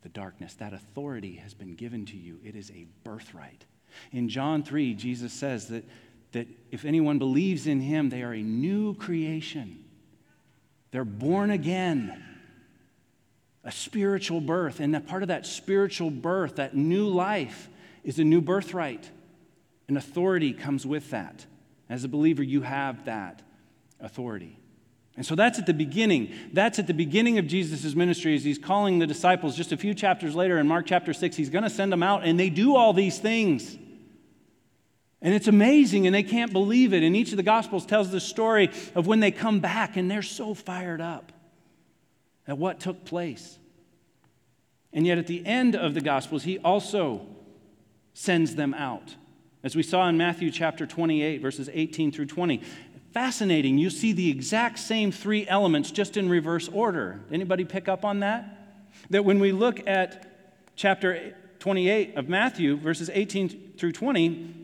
the 0.01 0.09
darkness. 0.09 0.53
That 0.55 0.73
authority 0.73 1.35
has 1.35 1.53
been 1.53 1.75
given 1.75 2.05
to 2.07 2.17
you, 2.17 2.39
it 2.43 2.55
is 2.55 2.71
a 2.71 2.87
birthright. 3.03 3.65
In 4.13 4.29
John 4.29 4.63
3, 4.63 4.93
Jesus 4.93 5.33
says 5.33 5.67
that, 5.67 5.83
that 6.31 6.47
if 6.71 6.85
anyone 6.85 7.19
believes 7.19 7.67
in 7.67 7.81
him, 7.81 8.09
they 8.09 8.23
are 8.23 8.33
a 8.33 8.41
new 8.41 8.95
creation. 8.95 9.83
They're 10.91 11.03
born 11.03 11.51
again, 11.51 12.23
a 13.63 13.71
spiritual 13.71 14.41
birth. 14.41 14.79
And 14.79 14.93
that 14.95 15.07
part 15.07 15.21
of 15.21 15.27
that 15.27 15.45
spiritual 15.45 16.09
birth, 16.09 16.55
that 16.55 16.75
new 16.75 17.07
life, 17.07 17.69
is 18.03 18.19
a 18.19 18.23
new 18.23 18.41
birthright. 18.41 19.09
And 19.87 19.97
authority 19.97 20.53
comes 20.53 20.85
with 20.85 21.11
that. 21.11 21.45
As 21.89 22.03
a 22.03 22.07
believer, 22.07 22.41
you 22.41 22.61
have 22.61 23.05
that 23.05 23.41
authority. 23.99 24.57
And 25.17 25.25
so 25.25 25.35
that's 25.35 25.59
at 25.59 25.65
the 25.65 25.73
beginning. 25.73 26.33
That's 26.53 26.79
at 26.79 26.87
the 26.87 26.93
beginning 26.93 27.37
of 27.37 27.45
Jesus' 27.45 27.93
ministry 27.95 28.33
as 28.33 28.43
he's 28.43 28.57
calling 28.57 28.99
the 28.99 29.07
disciples. 29.07 29.57
Just 29.57 29.73
a 29.73 29.77
few 29.77 29.93
chapters 29.93 30.33
later 30.33 30.57
in 30.57 30.67
Mark 30.67 30.85
chapter 30.87 31.13
6, 31.13 31.35
he's 31.35 31.49
going 31.49 31.65
to 31.65 31.69
send 31.69 31.91
them 31.91 32.01
out, 32.01 32.23
and 32.23 32.39
they 32.39 32.49
do 32.49 32.75
all 32.75 32.93
these 32.93 33.19
things. 33.19 33.77
And 35.21 35.35
it's 35.35 35.47
amazing, 35.47 36.07
and 36.07 36.15
they 36.15 36.23
can't 36.23 36.51
believe 36.51 36.93
it. 36.93 37.03
And 37.03 37.15
each 37.15 37.31
of 37.31 37.37
the 37.37 37.43
Gospels 37.43 37.85
tells 37.85 38.09
the 38.09 38.21
story 38.21 38.71
of 38.95 39.05
when 39.05 39.19
they 39.19 39.31
come 39.31 39.59
back, 39.59 39.97
and 39.97 40.09
they're 40.09 40.23
so 40.23 40.53
fired 40.53 41.01
up 41.01 41.31
at 42.51 42.57
what 42.57 42.81
took 42.81 43.05
place. 43.05 43.57
And 44.91 45.07
yet, 45.07 45.17
at 45.17 45.25
the 45.25 45.45
end 45.45 45.73
of 45.73 45.93
the 45.93 46.01
Gospels, 46.01 46.43
he 46.43 46.59
also 46.59 47.25
sends 48.13 48.55
them 48.55 48.73
out. 48.73 49.15
As 49.63 49.73
we 49.73 49.83
saw 49.83 50.09
in 50.09 50.17
Matthew 50.17 50.51
chapter 50.51 50.85
28, 50.85 51.41
verses 51.41 51.69
18 51.71 52.11
through 52.11 52.25
20. 52.25 52.61
Fascinating. 53.13 53.77
You 53.77 53.89
see 53.89 54.11
the 54.11 54.29
exact 54.29 54.79
same 54.79 55.13
three 55.13 55.47
elements 55.47 55.91
just 55.91 56.17
in 56.17 56.27
reverse 56.27 56.67
order. 56.67 57.21
Anybody 57.31 57.63
pick 57.63 57.87
up 57.87 58.03
on 58.03 58.19
that? 58.19 58.83
That 59.09 59.23
when 59.23 59.39
we 59.39 59.53
look 59.53 59.87
at 59.87 60.75
chapter 60.75 61.33
28 61.59 62.17
of 62.17 62.27
Matthew, 62.27 62.75
verses 62.75 63.09
18 63.13 63.75
through 63.77 63.93
20, 63.93 64.60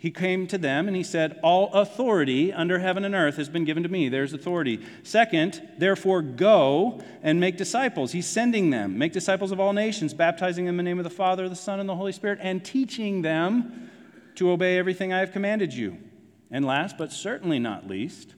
he 0.00 0.10
came 0.12 0.46
to 0.46 0.58
them 0.58 0.86
and 0.86 0.96
he 0.96 1.02
said, 1.02 1.40
All 1.42 1.72
authority 1.72 2.52
under 2.52 2.78
heaven 2.78 3.04
and 3.04 3.14
earth 3.14 3.36
has 3.36 3.48
been 3.48 3.64
given 3.64 3.82
to 3.82 3.88
me. 3.88 4.08
There's 4.08 4.32
authority. 4.32 4.80
Second, 5.02 5.60
therefore 5.78 6.22
go 6.22 7.00
and 7.22 7.40
make 7.40 7.56
disciples. 7.56 8.12
He's 8.12 8.26
sending 8.26 8.70
them. 8.70 8.96
Make 8.96 9.12
disciples 9.12 9.50
of 9.50 9.58
all 9.58 9.72
nations, 9.72 10.14
baptizing 10.14 10.66
them 10.66 10.78
in 10.78 10.84
the 10.84 10.88
name 10.90 10.98
of 10.98 11.04
the 11.04 11.10
Father, 11.10 11.48
the 11.48 11.56
Son, 11.56 11.80
and 11.80 11.88
the 11.88 11.96
Holy 11.96 12.12
Spirit, 12.12 12.38
and 12.40 12.64
teaching 12.64 13.22
them 13.22 13.90
to 14.36 14.50
obey 14.52 14.78
everything 14.78 15.12
I 15.12 15.18
have 15.18 15.32
commanded 15.32 15.74
you. 15.74 15.98
And 16.50 16.64
last, 16.64 16.96
but 16.96 17.12
certainly 17.12 17.58
not 17.58 17.88
least, 17.88 18.34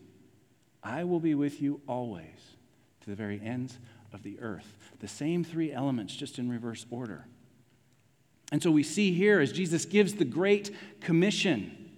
I 0.83 1.05
will 1.05 1.21
be 1.21 1.35
with 1.35 1.61
you 1.61 1.83
always 1.87 2.57
to 3.03 3.11
the 3.11 3.17
very 3.17 3.41
ends 3.45 3.79
of 4.15 4.23
the 4.23 4.41
earth. 4.41 4.79
The 5.01 5.09
same 5.09 5.45
three 5.45 5.73
elements, 5.73 6.17
just 6.17 6.39
in 6.39 6.51
reverse 6.51 6.87
order. 6.91 7.27
And 8.51 8.63
so 8.63 8.71
we 8.71 8.83
see 8.83 9.13
here 9.13 9.41
as 9.41 9.53
Jesus 9.53 9.85
gives 9.85 10.15
the 10.15 10.25
Great 10.25 10.75
Commission, 11.01 11.91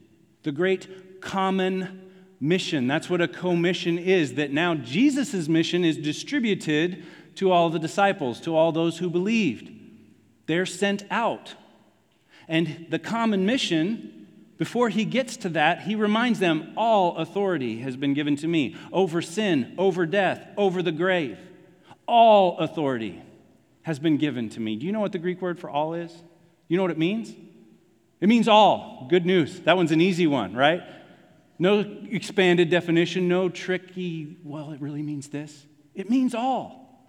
the 0.43 0.53
great 0.53 1.21
common 1.21 2.11
mission. 2.41 2.87
That's 2.87 3.09
what 3.09 3.21
a 3.21 3.29
commission 3.29 3.99
is, 3.99 4.35
that 4.35 4.53
now 4.53 4.75
Jesus' 4.75 5.49
mission 5.49 5.85
is 5.85 5.97
distributed 5.97 7.05
to 7.37 7.51
all 7.51 7.71
the 7.71 7.79
disciples, 7.79 8.41
to 8.41 8.55
all 8.55 8.73
those 8.73 8.99
who 8.99 9.09
believed. 9.09 9.71
They're 10.47 10.67
sent 10.67 11.05
out 11.11 11.55
and 12.49 12.87
the 12.91 12.99
common 12.99 13.47
mission, 13.47 14.27
before 14.59 14.89
he 14.89 15.05
gets 15.05 15.37
to 15.39 15.49
that, 15.51 15.83
he 15.83 15.95
reminds 15.95 16.39
them 16.39 16.73
all 16.77 17.17
authority 17.17 17.79
has 17.79 17.97
been 17.97 18.15
given 18.15 18.37
to 18.37 18.49
me 18.49 18.77
over 18.93 19.23
sin, 19.23 19.75
over 19.79 20.07
death, 20.07 20.47
over 20.57 20.83
the 20.83 20.93
grave. 20.93 21.39
All 22.07 22.59
authority 22.59 23.23
has 23.83 23.99
been 23.99 24.17
given 24.19 24.49
to 24.51 24.61
me. 24.61 24.77
Do 24.77 24.87
you 24.87 24.93
know 24.93 25.01
what 25.01 25.13
the 25.13 25.19
Greek 25.19 25.41
word 25.41 25.59
for 25.59 25.71
all 25.71 25.95
is? 25.95 26.13
You 26.73 26.79
know 26.79 26.85
what 26.85 26.91
it 26.91 26.97
means? 26.99 27.35
It 28.23 28.31
means 28.31 28.49
all. 28.49 29.07
Good 29.11 29.27
news. 29.27 29.61
That 29.61 29.77
one's 29.77 29.93
an 29.93 30.01
easy 30.01 30.27
one, 30.27 30.55
right? 30.55 30.83
No 31.59 31.81
expanded 32.09 32.71
definition, 32.71 33.29
no 33.29 33.51
tricky, 33.51 34.39
well, 34.43 34.71
it 34.71 34.81
really 34.81 35.03
means 35.03 35.29
this. 35.29 35.67
It 35.95 36.09
means 36.09 36.35
all. 36.35 37.05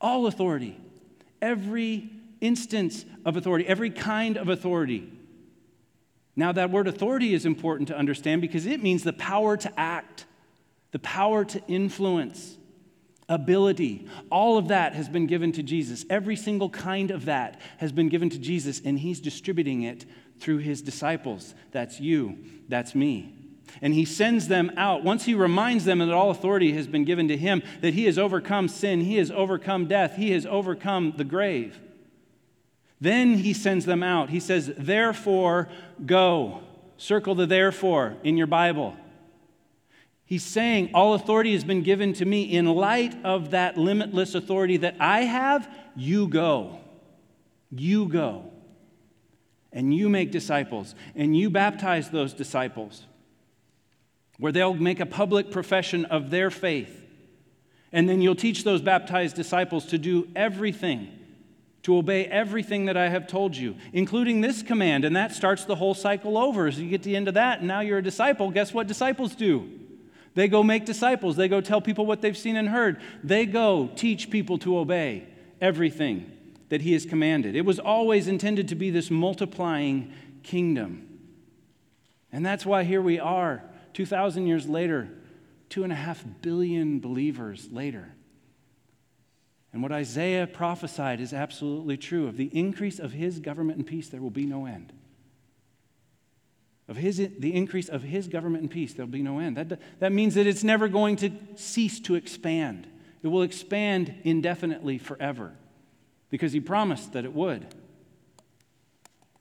All 0.00 0.26
authority. 0.26 0.80
Every 1.42 2.08
instance 2.40 3.04
of 3.26 3.36
authority, 3.36 3.66
every 3.66 3.90
kind 3.90 4.38
of 4.38 4.48
authority. 4.48 5.12
Now, 6.34 6.52
that 6.52 6.70
word 6.70 6.88
authority 6.88 7.34
is 7.34 7.44
important 7.44 7.88
to 7.88 7.94
understand 7.94 8.40
because 8.40 8.64
it 8.64 8.82
means 8.82 9.02
the 9.02 9.12
power 9.12 9.58
to 9.58 9.78
act, 9.78 10.24
the 10.92 10.98
power 10.98 11.44
to 11.44 11.60
influence, 11.68 12.56
ability. 13.28 14.08
All 14.30 14.56
of 14.56 14.68
that 14.68 14.94
has 14.94 15.08
been 15.08 15.26
given 15.26 15.52
to 15.52 15.62
Jesus. 15.62 16.04
Every 16.08 16.36
single 16.36 16.70
kind 16.70 17.10
of 17.10 17.26
that 17.26 17.60
has 17.78 17.92
been 17.92 18.08
given 18.08 18.30
to 18.30 18.38
Jesus, 18.38 18.80
and 18.84 18.98
he's 18.98 19.20
distributing 19.20 19.82
it 19.82 20.06
through 20.38 20.58
his 20.58 20.82
disciples. 20.82 21.54
That's 21.72 22.00
you, 22.00 22.38
that's 22.68 22.94
me. 22.94 23.34
And 23.82 23.92
he 23.92 24.06
sends 24.06 24.48
them 24.48 24.72
out. 24.76 25.04
Once 25.04 25.26
he 25.26 25.34
reminds 25.34 25.84
them 25.84 25.98
that 25.98 26.10
all 26.10 26.30
authority 26.30 26.72
has 26.72 26.86
been 26.86 27.04
given 27.04 27.28
to 27.28 27.36
him, 27.36 27.62
that 27.82 27.94
he 27.94 28.06
has 28.06 28.18
overcome 28.18 28.66
sin, 28.66 29.02
he 29.02 29.16
has 29.16 29.30
overcome 29.30 29.86
death, 29.86 30.16
he 30.16 30.30
has 30.30 30.46
overcome 30.46 31.14
the 31.16 31.24
grave. 31.24 31.78
Then 33.00 33.34
he 33.34 33.52
sends 33.52 33.84
them 33.84 34.02
out. 34.02 34.30
He 34.30 34.40
says, 34.40 34.72
Therefore, 34.76 35.68
go. 36.04 36.62
Circle 36.96 37.36
the 37.36 37.46
therefore 37.46 38.16
in 38.24 38.36
your 38.36 38.48
Bible. 38.48 38.96
He's 40.28 40.44
saying, 40.44 40.90
All 40.92 41.14
authority 41.14 41.54
has 41.54 41.64
been 41.64 41.82
given 41.82 42.12
to 42.12 42.24
me. 42.26 42.42
In 42.42 42.66
light 42.66 43.16
of 43.24 43.52
that 43.52 43.78
limitless 43.78 44.34
authority 44.34 44.76
that 44.76 44.96
I 45.00 45.20
have, 45.20 45.74
you 45.96 46.28
go. 46.28 46.78
You 47.70 48.08
go. 48.08 48.52
And 49.72 49.94
you 49.94 50.10
make 50.10 50.30
disciples. 50.30 50.94
And 51.14 51.34
you 51.34 51.48
baptize 51.48 52.10
those 52.10 52.34
disciples, 52.34 53.06
where 54.36 54.52
they'll 54.52 54.74
make 54.74 55.00
a 55.00 55.06
public 55.06 55.50
profession 55.50 56.04
of 56.04 56.28
their 56.28 56.50
faith. 56.50 57.06
And 57.90 58.06
then 58.06 58.20
you'll 58.20 58.34
teach 58.34 58.64
those 58.64 58.82
baptized 58.82 59.34
disciples 59.34 59.86
to 59.86 59.96
do 59.96 60.28
everything 60.36 61.08
to 61.84 61.96
obey 61.96 62.26
everything 62.26 62.84
that 62.84 62.98
I 62.98 63.08
have 63.08 63.26
told 63.26 63.56
you, 63.56 63.76
including 63.94 64.42
this 64.42 64.62
command. 64.62 65.06
And 65.06 65.16
that 65.16 65.32
starts 65.32 65.64
the 65.64 65.76
whole 65.76 65.94
cycle 65.94 66.36
over. 66.36 66.66
As 66.66 66.78
you 66.78 66.90
get 66.90 67.02
to 67.04 67.08
the 67.08 67.16
end 67.16 67.28
of 67.28 67.34
that, 67.34 67.60
and 67.60 67.68
now 67.68 67.80
you're 67.80 67.98
a 67.98 68.02
disciple, 68.02 68.50
guess 68.50 68.74
what 68.74 68.86
disciples 68.86 69.34
do? 69.34 69.70
They 70.38 70.46
go 70.46 70.62
make 70.62 70.84
disciples. 70.84 71.34
They 71.34 71.48
go 71.48 71.60
tell 71.60 71.80
people 71.80 72.06
what 72.06 72.22
they've 72.22 72.38
seen 72.38 72.54
and 72.54 72.68
heard. 72.68 73.00
They 73.24 73.44
go 73.44 73.90
teach 73.96 74.30
people 74.30 74.56
to 74.58 74.78
obey 74.78 75.26
everything 75.60 76.30
that 76.68 76.80
He 76.80 76.92
has 76.92 77.04
commanded. 77.04 77.56
It 77.56 77.64
was 77.64 77.80
always 77.80 78.28
intended 78.28 78.68
to 78.68 78.76
be 78.76 78.90
this 78.90 79.10
multiplying 79.10 80.12
kingdom. 80.44 81.18
And 82.30 82.46
that's 82.46 82.64
why 82.64 82.84
here 82.84 83.02
we 83.02 83.18
are, 83.18 83.64
2,000 83.94 84.46
years 84.46 84.68
later, 84.68 85.08
two 85.70 85.82
and 85.82 85.92
a 85.92 85.96
half 85.96 86.24
billion 86.40 87.00
believers 87.00 87.66
later. 87.72 88.14
And 89.72 89.82
what 89.82 89.90
Isaiah 89.90 90.46
prophesied 90.46 91.20
is 91.20 91.32
absolutely 91.32 91.96
true. 91.96 92.28
Of 92.28 92.36
the 92.36 92.56
increase 92.56 93.00
of 93.00 93.10
his 93.10 93.40
government 93.40 93.78
and 93.78 93.86
peace, 93.88 94.08
there 94.08 94.22
will 94.22 94.30
be 94.30 94.46
no 94.46 94.66
end. 94.66 94.92
Of 96.88 96.96
his, 96.96 97.18
the 97.18 97.54
increase 97.54 97.90
of 97.90 98.02
his 98.02 98.28
government 98.28 98.62
and 98.62 98.70
peace, 98.70 98.94
there'll 98.94 99.10
be 99.10 99.22
no 99.22 99.38
end. 99.38 99.58
That, 99.58 99.78
that 100.00 100.10
means 100.10 100.34
that 100.36 100.46
it's 100.46 100.64
never 100.64 100.88
going 100.88 101.16
to 101.16 101.30
cease 101.54 102.00
to 102.00 102.14
expand. 102.14 102.86
It 103.22 103.28
will 103.28 103.42
expand 103.42 104.14
indefinitely 104.24 104.96
forever 104.96 105.52
because 106.30 106.52
he 106.52 106.60
promised 106.60 107.12
that 107.12 107.24
it 107.24 107.34
would. 107.34 107.66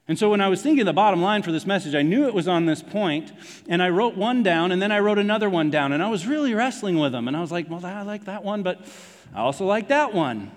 And 0.09 0.17
so 0.17 0.29
when 0.29 0.39
I 0.39 0.47
was 0.47 0.61
thinking 0.61 0.85
the 0.85 0.93
bottom 0.93 1.21
line 1.21 1.43
for 1.43 1.51
this 1.51 1.65
message, 1.65 1.93
I 1.93 2.01
knew 2.01 2.27
it 2.27 2.33
was 2.33 2.47
on 2.47 2.65
this 2.65 2.81
point, 2.81 3.33
and 3.67 3.83
I 3.83 3.89
wrote 3.89 4.15
one 4.15 4.41
down, 4.41 4.71
and 4.71 4.81
then 4.81 4.91
I 4.91 4.99
wrote 4.99 5.17
another 5.17 5.49
one 5.49 5.69
down, 5.69 5.91
and 5.91 6.01
I 6.01 6.09
was 6.09 6.25
really 6.25 6.53
wrestling 6.53 6.97
with 6.97 7.11
them. 7.11 7.27
And 7.27 7.35
I 7.35 7.41
was 7.41 7.51
like, 7.51 7.69
well, 7.69 7.85
I 7.85 8.03
like 8.03 8.25
that 8.25 8.43
one, 8.43 8.63
but 8.63 8.85
I 9.33 9.39
also 9.39 9.65
like 9.65 9.89
that 9.89 10.13
one. 10.13 10.51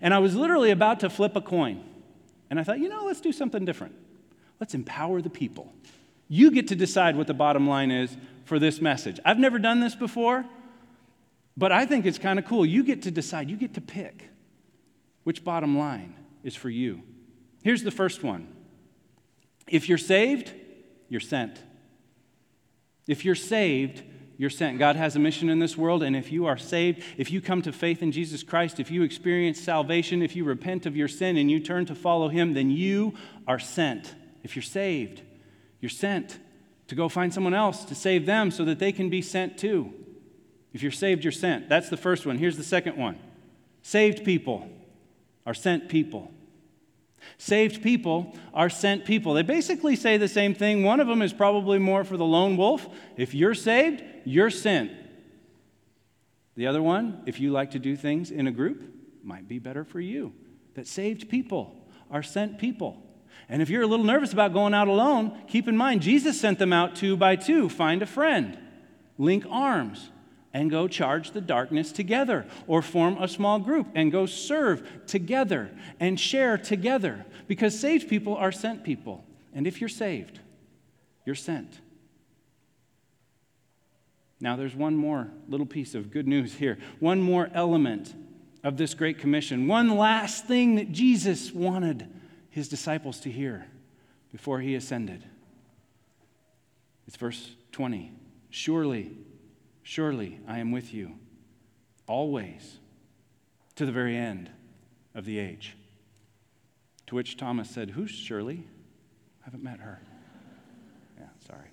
And 0.00 0.12
I 0.12 0.18
was 0.18 0.34
literally 0.34 0.72
about 0.72 1.00
to 1.00 1.10
flip 1.10 1.36
a 1.36 1.40
coin. 1.40 1.84
And 2.50 2.58
I 2.58 2.64
thought, 2.64 2.80
you 2.80 2.88
know, 2.88 3.04
let's 3.04 3.20
do 3.20 3.32
something 3.32 3.64
different. 3.64 3.94
Let's 4.60 4.74
empower 4.74 5.22
the 5.22 5.30
people. 5.30 5.72
You 6.28 6.50
get 6.50 6.68
to 6.68 6.76
decide 6.76 7.16
what 7.16 7.26
the 7.26 7.34
bottom 7.34 7.68
line 7.68 7.90
is 7.90 8.16
for 8.44 8.58
this 8.58 8.80
message. 8.80 9.20
I've 9.24 9.38
never 9.38 9.58
done 9.58 9.80
this 9.80 9.94
before, 9.94 10.44
but 11.56 11.72
I 11.72 11.86
think 11.86 12.06
it's 12.06 12.18
kind 12.18 12.38
of 12.38 12.44
cool. 12.44 12.66
You 12.66 12.84
get 12.84 13.02
to 13.02 13.10
decide, 13.10 13.50
you 13.50 13.56
get 13.56 13.74
to 13.74 13.80
pick 13.80 14.28
which 15.24 15.44
bottom 15.44 15.76
line 15.78 16.14
is 16.42 16.54
for 16.54 16.70
you. 16.70 17.02
Here's 17.62 17.82
the 17.82 17.90
first 17.90 18.22
one 18.22 18.48
if 19.66 19.88
you're 19.88 19.98
saved, 19.98 20.52
you're 21.08 21.20
sent. 21.20 21.62
If 23.08 23.24
you're 23.24 23.34
saved, 23.36 24.02
you're 24.36 24.50
sent. 24.50 24.78
God 24.78 24.96
has 24.96 25.16
a 25.16 25.18
mission 25.18 25.48
in 25.48 25.58
this 25.58 25.76
world, 25.76 26.02
and 26.02 26.14
if 26.14 26.30
you 26.30 26.46
are 26.46 26.58
saved, 26.58 27.02
if 27.16 27.30
you 27.30 27.40
come 27.40 27.62
to 27.62 27.72
faith 27.72 28.02
in 28.02 28.12
Jesus 28.12 28.42
Christ, 28.42 28.78
if 28.80 28.90
you 28.90 29.02
experience 29.02 29.60
salvation, 29.60 30.22
if 30.22 30.36
you 30.36 30.44
repent 30.44 30.86
of 30.86 30.96
your 30.96 31.08
sin 31.08 31.36
and 31.36 31.50
you 31.50 31.58
turn 31.60 31.86
to 31.86 31.94
follow 31.94 32.28
Him, 32.28 32.54
then 32.54 32.70
you 32.70 33.14
are 33.46 33.58
sent. 33.58 34.14
If 34.42 34.54
you're 34.54 34.62
saved, 34.62 35.22
you're 35.86 35.90
sent 35.90 36.40
to 36.88 36.96
go 36.96 37.08
find 37.08 37.32
someone 37.32 37.54
else 37.54 37.84
to 37.84 37.94
save 37.94 38.26
them 38.26 38.50
so 38.50 38.64
that 38.64 38.80
they 38.80 38.90
can 38.90 39.08
be 39.08 39.22
sent 39.22 39.56
too. 39.56 39.94
If 40.72 40.82
you're 40.82 40.90
saved, 40.90 41.22
you're 41.22 41.30
sent. 41.30 41.68
That's 41.68 41.88
the 41.88 41.96
first 41.96 42.26
one. 42.26 42.38
Here's 42.38 42.56
the 42.56 42.64
second 42.64 42.96
one 42.96 43.20
saved 43.82 44.24
people 44.24 44.68
are 45.46 45.54
sent 45.54 45.88
people. 45.88 46.32
Saved 47.38 47.84
people 47.84 48.36
are 48.52 48.68
sent 48.68 49.04
people. 49.04 49.34
They 49.34 49.42
basically 49.42 49.94
say 49.94 50.16
the 50.16 50.26
same 50.26 50.56
thing. 50.56 50.82
One 50.82 50.98
of 50.98 51.06
them 51.06 51.22
is 51.22 51.32
probably 51.32 51.78
more 51.78 52.02
for 52.02 52.16
the 52.16 52.24
lone 52.24 52.56
wolf. 52.56 52.88
If 53.16 53.32
you're 53.32 53.54
saved, 53.54 54.02
you're 54.24 54.50
sent. 54.50 54.90
The 56.56 56.66
other 56.66 56.82
one, 56.82 57.22
if 57.26 57.38
you 57.38 57.52
like 57.52 57.70
to 57.70 57.78
do 57.78 57.94
things 57.94 58.32
in 58.32 58.48
a 58.48 58.52
group, 58.52 58.82
might 59.22 59.46
be 59.46 59.60
better 59.60 59.84
for 59.84 60.00
you. 60.00 60.32
That 60.74 60.88
saved 60.88 61.28
people 61.28 61.76
are 62.10 62.24
sent 62.24 62.58
people. 62.58 63.05
And 63.48 63.62
if 63.62 63.70
you're 63.70 63.82
a 63.82 63.86
little 63.86 64.04
nervous 64.04 64.32
about 64.32 64.52
going 64.52 64.74
out 64.74 64.88
alone, 64.88 65.38
keep 65.46 65.68
in 65.68 65.76
mind 65.76 66.02
Jesus 66.02 66.40
sent 66.40 66.58
them 66.58 66.72
out 66.72 66.96
two 66.96 67.16
by 67.16 67.36
two. 67.36 67.68
Find 67.68 68.02
a 68.02 68.06
friend, 68.06 68.58
link 69.18 69.44
arms, 69.48 70.10
and 70.52 70.70
go 70.70 70.88
charge 70.88 71.32
the 71.32 71.40
darkness 71.40 71.92
together, 71.92 72.46
or 72.66 72.82
form 72.82 73.22
a 73.22 73.28
small 73.28 73.58
group 73.58 73.86
and 73.94 74.10
go 74.10 74.26
serve 74.26 74.88
together 75.06 75.70
and 76.00 76.18
share 76.18 76.56
together. 76.58 77.24
Because 77.46 77.78
saved 77.78 78.08
people 78.08 78.34
are 78.34 78.50
sent 78.50 78.82
people. 78.82 79.24
And 79.54 79.66
if 79.66 79.80
you're 79.80 79.88
saved, 79.88 80.40
you're 81.24 81.34
sent. 81.34 81.80
Now, 84.40 84.56
there's 84.56 84.74
one 84.74 84.96
more 84.96 85.28
little 85.48 85.66
piece 85.66 85.94
of 85.94 86.10
good 86.10 86.26
news 86.26 86.54
here, 86.54 86.78
one 87.00 87.22
more 87.22 87.48
element 87.54 88.14
of 88.62 88.76
this 88.76 88.92
Great 88.94 89.18
Commission, 89.18 89.66
one 89.66 89.96
last 89.96 90.46
thing 90.46 90.74
that 90.74 90.92
Jesus 90.92 91.52
wanted 91.52 92.08
his 92.56 92.68
disciples 92.68 93.20
to 93.20 93.30
hear 93.30 93.66
before 94.32 94.60
he 94.60 94.74
ascended. 94.74 95.22
It's 97.06 97.18
verse 97.18 97.54
20. 97.72 98.10
Surely, 98.48 99.12
Surely 99.82 100.40
I 100.48 100.60
am 100.60 100.72
with 100.72 100.94
you 100.94 101.18
always 102.06 102.78
to 103.74 103.84
the 103.84 103.92
very 103.92 104.16
end 104.16 104.48
of 105.14 105.26
the 105.26 105.38
age. 105.38 105.76
To 107.08 107.14
which 107.14 107.36
Thomas 107.36 107.68
said, 107.68 107.90
Who's 107.90 108.10
Shirley? 108.10 108.64
I 109.42 109.44
haven't 109.44 109.62
met 109.62 109.80
her. 109.80 110.00
Yeah, 111.18 111.26
sorry. 111.46 111.68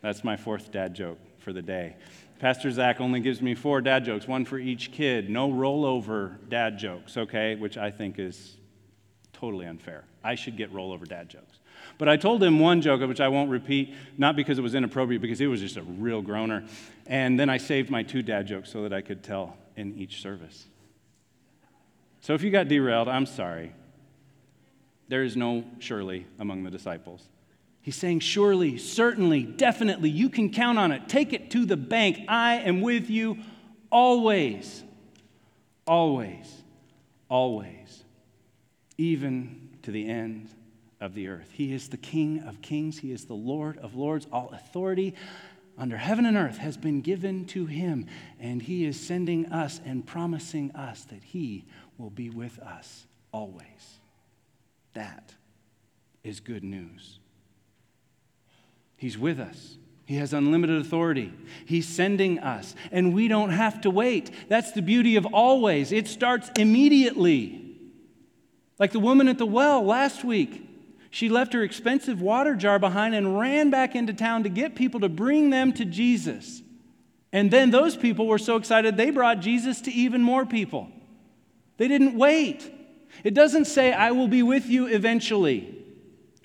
That's 0.00 0.24
my 0.24 0.38
fourth 0.38 0.72
dad 0.72 0.94
joke 0.94 1.18
for 1.36 1.52
the 1.52 1.60
day. 1.60 1.96
Pastor 2.38 2.70
Zach 2.70 2.98
only 2.98 3.20
gives 3.20 3.42
me 3.42 3.54
four 3.54 3.82
dad 3.82 4.06
jokes, 4.06 4.26
one 4.26 4.46
for 4.46 4.58
each 4.58 4.90
kid. 4.90 5.28
No 5.28 5.50
rollover 5.50 6.38
dad 6.48 6.78
jokes, 6.78 7.18
okay? 7.18 7.56
Which 7.56 7.76
I 7.76 7.90
think 7.90 8.18
is 8.18 8.57
totally 9.38 9.66
unfair. 9.66 10.04
I 10.24 10.34
should 10.34 10.56
get 10.56 10.72
rollover 10.72 11.06
dad 11.06 11.28
jokes. 11.28 11.58
But 11.96 12.08
I 12.08 12.16
told 12.16 12.42
him 12.42 12.58
one 12.58 12.80
joke, 12.80 13.00
which 13.06 13.20
I 13.20 13.28
won't 13.28 13.50
repeat, 13.50 13.94
not 14.16 14.34
because 14.34 14.58
it 14.58 14.62
was 14.62 14.74
inappropriate, 14.74 15.22
because 15.22 15.38
he 15.38 15.46
was 15.46 15.60
just 15.60 15.76
a 15.76 15.82
real 15.82 16.22
groaner. 16.22 16.64
And 17.06 17.38
then 17.38 17.48
I 17.48 17.58
saved 17.58 17.88
my 17.88 18.02
two 18.02 18.22
dad 18.22 18.46
jokes 18.46 18.70
so 18.70 18.82
that 18.82 18.92
I 18.92 19.00
could 19.00 19.22
tell 19.22 19.56
in 19.76 19.96
each 19.96 20.20
service. 20.20 20.66
So 22.20 22.34
if 22.34 22.42
you 22.42 22.50
got 22.50 22.68
derailed, 22.68 23.08
I'm 23.08 23.26
sorry. 23.26 23.72
There 25.06 25.22
is 25.22 25.36
no 25.36 25.64
Shirley 25.78 26.26
among 26.38 26.64
the 26.64 26.70
disciples. 26.70 27.22
He's 27.80 27.96
saying, 27.96 28.20
surely, 28.20 28.76
certainly, 28.76 29.44
definitely, 29.44 30.10
you 30.10 30.28
can 30.28 30.50
count 30.50 30.78
on 30.78 30.92
it. 30.92 31.08
Take 31.08 31.32
it 31.32 31.50
to 31.52 31.64
the 31.64 31.76
bank. 31.76 32.20
I 32.28 32.56
am 32.56 32.80
with 32.80 33.08
you 33.08 33.38
always, 33.90 34.82
always, 35.86 36.52
always, 37.30 38.04
even 38.98 39.70
to 39.82 39.92
the 39.92 40.08
end 40.08 40.50
of 41.00 41.14
the 41.14 41.28
earth. 41.28 41.48
He 41.52 41.72
is 41.72 41.88
the 41.88 41.96
King 41.96 42.42
of 42.42 42.60
kings, 42.60 42.98
He 42.98 43.12
is 43.12 43.24
the 43.24 43.34
Lord 43.34 43.78
of 43.78 43.94
lords. 43.94 44.26
All 44.32 44.50
authority 44.52 45.14
under 45.78 45.96
heaven 45.96 46.26
and 46.26 46.36
earth 46.36 46.58
has 46.58 46.76
been 46.76 47.00
given 47.00 47.44
to 47.46 47.66
Him, 47.66 48.06
and 48.40 48.60
He 48.60 48.84
is 48.84 49.00
sending 49.00 49.46
us 49.46 49.80
and 49.86 50.04
promising 50.04 50.72
us 50.72 51.04
that 51.04 51.22
He 51.22 51.64
will 51.96 52.10
be 52.10 52.28
with 52.28 52.58
us 52.58 53.06
always. 53.32 54.00
That 54.94 55.32
is 56.24 56.40
good 56.40 56.64
news. 56.64 57.20
He's 58.96 59.16
with 59.16 59.38
us. 59.38 59.78
He 60.06 60.16
has 60.16 60.32
unlimited 60.32 60.80
authority. 60.80 61.32
He's 61.66 61.86
sending 61.86 62.40
us, 62.40 62.74
and 62.90 63.14
we 63.14 63.28
don't 63.28 63.50
have 63.50 63.82
to 63.82 63.90
wait. 63.90 64.30
That's 64.48 64.72
the 64.72 64.82
beauty 64.82 65.14
of 65.14 65.26
always. 65.26 65.92
It 65.92 66.08
starts 66.08 66.50
immediately. 66.58 67.67
Like 68.78 68.92
the 68.92 69.00
woman 69.00 69.28
at 69.28 69.38
the 69.38 69.46
well 69.46 69.84
last 69.84 70.24
week. 70.24 70.64
She 71.10 71.28
left 71.28 71.54
her 71.54 71.62
expensive 71.62 72.20
water 72.20 72.54
jar 72.54 72.78
behind 72.78 73.14
and 73.14 73.38
ran 73.38 73.70
back 73.70 73.96
into 73.96 74.12
town 74.12 74.42
to 74.42 74.48
get 74.50 74.74
people 74.74 75.00
to 75.00 75.08
bring 75.08 75.50
them 75.50 75.72
to 75.72 75.84
Jesus. 75.84 76.62
And 77.32 77.50
then 77.50 77.70
those 77.70 77.96
people 77.96 78.26
were 78.26 78.38
so 78.38 78.56
excited 78.56 78.96
they 78.96 79.10
brought 79.10 79.40
Jesus 79.40 79.80
to 79.82 79.90
even 79.90 80.22
more 80.22 80.44
people. 80.44 80.88
They 81.78 81.88
didn't 81.88 82.14
wait. 82.14 82.70
It 83.24 83.34
doesn't 83.34 83.66
say, 83.66 83.92
I 83.92 84.12
will 84.12 84.28
be 84.28 84.42
with 84.42 84.66
you 84.66 84.86
eventually 84.86 85.74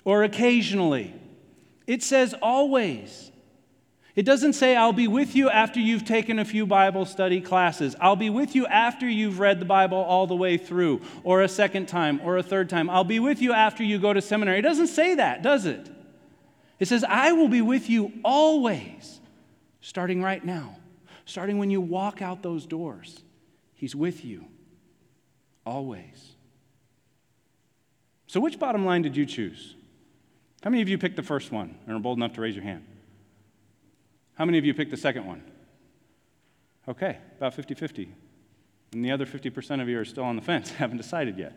or 0.04 0.24
occasionally. 0.24 1.14
It 1.86 2.02
says 2.02 2.34
always. 2.40 3.30
It 4.14 4.24
doesn't 4.24 4.52
say, 4.52 4.76
I'll 4.76 4.92
be 4.92 5.08
with 5.08 5.34
you 5.34 5.50
after 5.50 5.80
you've 5.80 6.04
taken 6.04 6.38
a 6.38 6.44
few 6.44 6.66
Bible 6.66 7.04
study 7.04 7.40
classes. 7.40 7.96
I'll 8.00 8.14
be 8.14 8.30
with 8.30 8.54
you 8.54 8.64
after 8.66 9.08
you've 9.08 9.40
read 9.40 9.58
the 9.58 9.64
Bible 9.64 9.98
all 9.98 10.28
the 10.28 10.36
way 10.36 10.56
through, 10.56 11.02
or 11.24 11.42
a 11.42 11.48
second 11.48 11.86
time, 11.86 12.20
or 12.22 12.36
a 12.36 12.42
third 12.42 12.70
time. 12.70 12.88
I'll 12.88 13.02
be 13.02 13.18
with 13.18 13.42
you 13.42 13.52
after 13.52 13.82
you 13.82 13.98
go 13.98 14.12
to 14.12 14.22
seminary. 14.22 14.60
It 14.60 14.62
doesn't 14.62 14.86
say 14.86 15.16
that, 15.16 15.42
does 15.42 15.66
it? 15.66 15.90
It 16.78 16.86
says, 16.86 17.04
I 17.04 17.32
will 17.32 17.48
be 17.48 17.60
with 17.60 17.90
you 17.90 18.12
always, 18.24 19.20
starting 19.80 20.22
right 20.22 20.44
now, 20.44 20.76
starting 21.24 21.58
when 21.58 21.70
you 21.70 21.80
walk 21.80 22.22
out 22.22 22.40
those 22.40 22.66
doors. 22.66 23.20
He's 23.74 23.96
with 23.96 24.24
you 24.24 24.44
always. 25.66 26.36
So, 28.28 28.38
which 28.38 28.60
bottom 28.60 28.86
line 28.86 29.02
did 29.02 29.16
you 29.16 29.26
choose? 29.26 29.74
How 30.62 30.70
many 30.70 30.82
of 30.82 30.88
you 30.88 30.98
picked 30.98 31.16
the 31.16 31.22
first 31.22 31.50
one 31.50 31.76
and 31.86 31.96
are 31.96 32.00
bold 32.00 32.18
enough 32.18 32.34
to 32.34 32.40
raise 32.40 32.54
your 32.54 32.64
hand? 32.64 32.84
How 34.34 34.44
many 34.44 34.58
of 34.58 34.64
you 34.64 34.74
picked 34.74 34.90
the 34.90 34.96
second 34.96 35.26
one? 35.26 35.42
Okay, 36.88 37.18
about 37.38 37.54
50 37.54 37.74
50. 37.74 38.12
And 38.92 39.04
the 39.04 39.10
other 39.10 39.26
50% 39.26 39.82
of 39.82 39.88
you 39.88 39.98
are 39.98 40.04
still 40.04 40.24
on 40.24 40.36
the 40.36 40.42
fence, 40.42 40.70
haven't 40.78 40.98
decided 40.98 41.38
yet. 41.38 41.52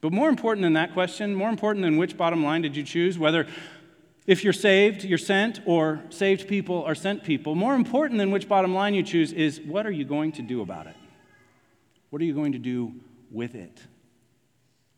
But 0.00 0.12
more 0.12 0.28
important 0.28 0.62
than 0.62 0.74
that 0.74 0.92
question, 0.92 1.34
more 1.34 1.48
important 1.48 1.84
than 1.84 1.96
which 1.96 2.16
bottom 2.16 2.42
line 2.42 2.62
did 2.62 2.76
you 2.76 2.82
choose, 2.82 3.18
whether 3.18 3.46
if 4.26 4.44
you're 4.44 4.52
saved, 4.52 5.04
you're 5.04 5.18
sent, 5.18 5.60
or 5.66 6.02
saved 6.10 6.46
people 6.46 6.84
are 6.84 6.94
sent 6.94 7.24
people, 7.24 7.54
more 7.54 7.74
important 7.74 8.18
than 8.18 8.30
which 8.30 8.48
bottom 8.48 8.74
line 8.74 8.94
you 8.94 9.02
choose 9.02 9.32
is 9.32 9.60
what 9.60 9.86
are 9.86 9.90
you 9.90 10.04
going 10.04 10.32
to 10.32 10.42
do 10.42 10.62
about 10.62 10.86
it? 10.86 10.96
What 12.10 12.20
are 12.22 12.24
you 12.24 12.34
going 12.34 12.52
to 12.52 12.58
do 12.58 12.94
with 13.30 13.54
it? 13.54 13.80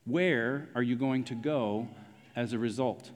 Where 0.05 0.68
are 0.75 0.83
you 0.83 0.97
going 0.97 1.25
to 1.25 1.35
go 1.35 1.88
as 2.35 2.53
a 2.53 2.59
result? 2.59 3.11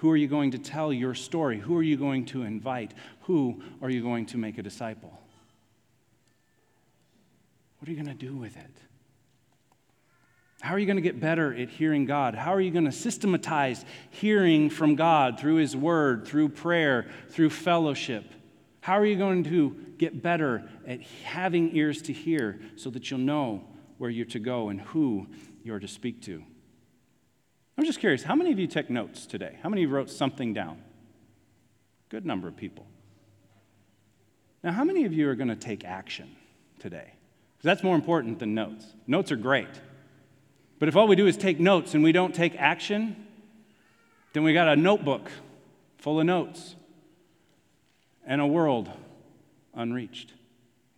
Who 0.00 0.10
are 0.10 0.16
you 0.16 0.28
going 0.28 0.52
to 0.52 0.58
tell 0.58 0.94
your 0.94 1.14
story? 1.14 1.58
Who 1.58 1.76
are 1.76 1.82
you 1.82 1.98
going 1.98 2.24
to 2.26 2.42
invite? 2.42 2.94
Who 3.24 3.62
are 3.82 3.90
you 3.90 4.00
going 4.00 4.24
to 4.26 4.38
make 4.38 4.56
a 4.56 4.62
disciple? 4.62 5.12
What 7.78 7.86
are 7.86 7.92
you 7.92 8.02
going 8.02 8.16
to 8.16 8.26
do 8.26 8.34
with 8.34 8.56
it? 8.56 8.70
How 10.62 10.72
are 10.72 10.78
you 10.78 10.86
going 10.86 10.96
to 10.96 11.02
get 11.02 11.20
better 11.20 11.54
at 11.54 11.68
hearing 11.68 12.06
God? 12.06 12.34
How 12.34 12.54
are 12.54 12.62
you 12.62 12.70
going 12.70 12.86
to 12.86 12.92
systematize 12.92 13.84
hearing 14.08 14.70
from 14.70 14.96
God 14.96 15.38
through 15.38 15.56
His 15.56 15.76
Word, 15.76 16.26
through 16.26 16.48
prayer, 16.48 17.06
through 17.28 17.50
fellowship? 17.50 18.24
How 18.80 18.94
are 18.94 19.04
you 19.04 19.16
going 19.16 19.44
to 19.44 19.76
get 19.98 20.22
better 20.22 20.66
at 20.86 21.02
having 21.02 21.76
ears 21.76 22.00
to 22.02 22.14
hear 22.14 22.58
so 22.76 22.88
that 22.88 23.10
you'll 23.10 23.20
know 23.20 23.64
where 23.98 24.08
you're 24.08 24.24
to 24.24 24.38
go 24.38 24.70
and 24.70 24.80
who 24.80 25.26
you're 25.62 25.78
to 25.78 25.88
speak 25.88 26.22
to? 26.22 26.42
I'm 27.80 27.86
just 27.86 28.00
curious, 28.00 28.22
how 28.22 28.34
many 28.34 28.52
of 28.52 28.58
you 28.58 28.66
took 28.66 28.90
notes 28.90 29.24
today? 29.24 29.56
How 29.62 29.70
many 29.70 29.86
wrote 29.86 30.10
something 30.10 30.52
down? 30.52 30.82
Good 32.10 32.26
number 32.26 32.46
of 32.46 32.54
people. 32.54 32.84
Now, 34.62 34.72
how 34.72 34.84
many 34.84 35.06
of 35.06 35.14
you 35.14 35.30
are 35.30 35.34
going 35.34 35.48
to 35.48 35.56
take 35.56 35.82
action 35.82 36.28
today? 36.78 37.14
Because 37.56 37.64
that's 37.64 37.82
more 37.82 37.94
important 37.94 38.38
than 38.38 38.54
notes. 38.54 38.84
Notes 39.06 39.32
are 39.32 39.36
great. 39.36 39.70
But 40.78 40.90
if 40.90 40.96
all 40.96 41.08
we 41.08 41.16
do 41.16 41.26
is 41.26 41.38
take 41.38 41.58
notes 41.58 41.94
and 41.94 42.04
we 42.04 42.12
don't 42.12 42.34
take 42.34 42.54
action, 42.56 43.16
then 44.34 44.42
we 44.42 44.52
got 44.52 44.68
a 44.68 44.76
notebook 44.76 45.30
full 45.96 46.20
of 46.20 46.26
notes 46.26 46.74
and 48.26 48.42
a 48.42 48.46
world 48.46 48.90
unreached. 49.72 50.34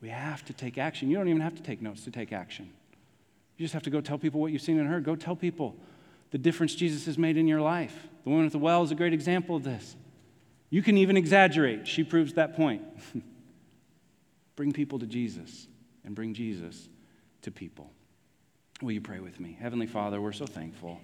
We 0.01 0.09
have 0.09 0.45
to 0.47 0.53
take 0.53 0.79
action. 0.79 1.11
You 1.11 1.17
don't 1.17 1.29
even 1.29 1.43
have 1.43 1.55
to 1.55 1.63
take 1.63 1.81
notes 1.81 2.03
to 2.07 2.11
take 2.11 2.33
action. 2.33 2.73
You 3.57 3.65
just 3.65 3.75
have 3.75 3.85
to 3.85 3.91
go 3.91 4.01
tell 4.01 4.19
people 4.19 4.41
what 4.41 4.51
you've 4.51 4.63
seen 4.63 4.81
and 4.81 4.89
heard. 4.89 5.05
Go 5.05 5.15
tell 5.15 5.37
people 5.37 5.77
the 6.33 6.39
difference 6.39 6.75
Jesus 6.75 7.07
has 7.07 7.17
made 7.17 7.37
in 7.37 7.47
your 7.47 7.61
life. 7.61 8.09
The 8.25 8.31
woman 8.31 8.47
at 8.47 8.53
the 8.53 8.59
well 8.59 8.83
is 8.83 8.91
a 8.91 8.97
great 8.97 9.13
example 9.13 9.55
of 9.55 9.63
this. 9.63 9.95
You 10.71 10.83
can 10.83 10.97
even 10.97 11.17
exaggerate. 11.17 11.87
She 11.87 12.03
proves 12.03 12.35
that 12.35 12.57
point. 12.57 12.83
bring 14.57 14.73
people 14.73 14.99
to 14.99 15.07
Jesus 15.07 15.69
and 16.05 16.15
bring 16.15 16.35
Jesus 16.35 16.89
to 17.43 17.51
people. 17.51 17.91
Will 18.81 18.93
you 18.93 19.01
pray 19.01 19.21
with 19.21 19.39
me? 19.39 19.57
Heavenly 19.61 19.87
Father, 19.87 20.21
we're 20.21 20.33
so 20.33 20.47
thankful 20.47 21.01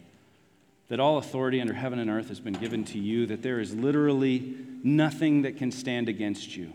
that 0.89 1.01
all 1.01 1.19
authority 1.19 1.61
under 1.61 1.75
heaven 1.75 1.99
and 1.99 2.09
earth 2.09 2.29
has 2.29 2.41
been 2.41 2.55
given 2.55 2.83
to 2.83 2.99
you, 2.99 3.27
that 3.27 3.43
there 3.43 3.61
is 3.61 3.75
literally 3.75 4.57
nothing 4.83 5.43
that 5.43 5.59
can 5.59 5.71
stand 5.71 6.09
against 6.09 6.57
you, 6.57 6.73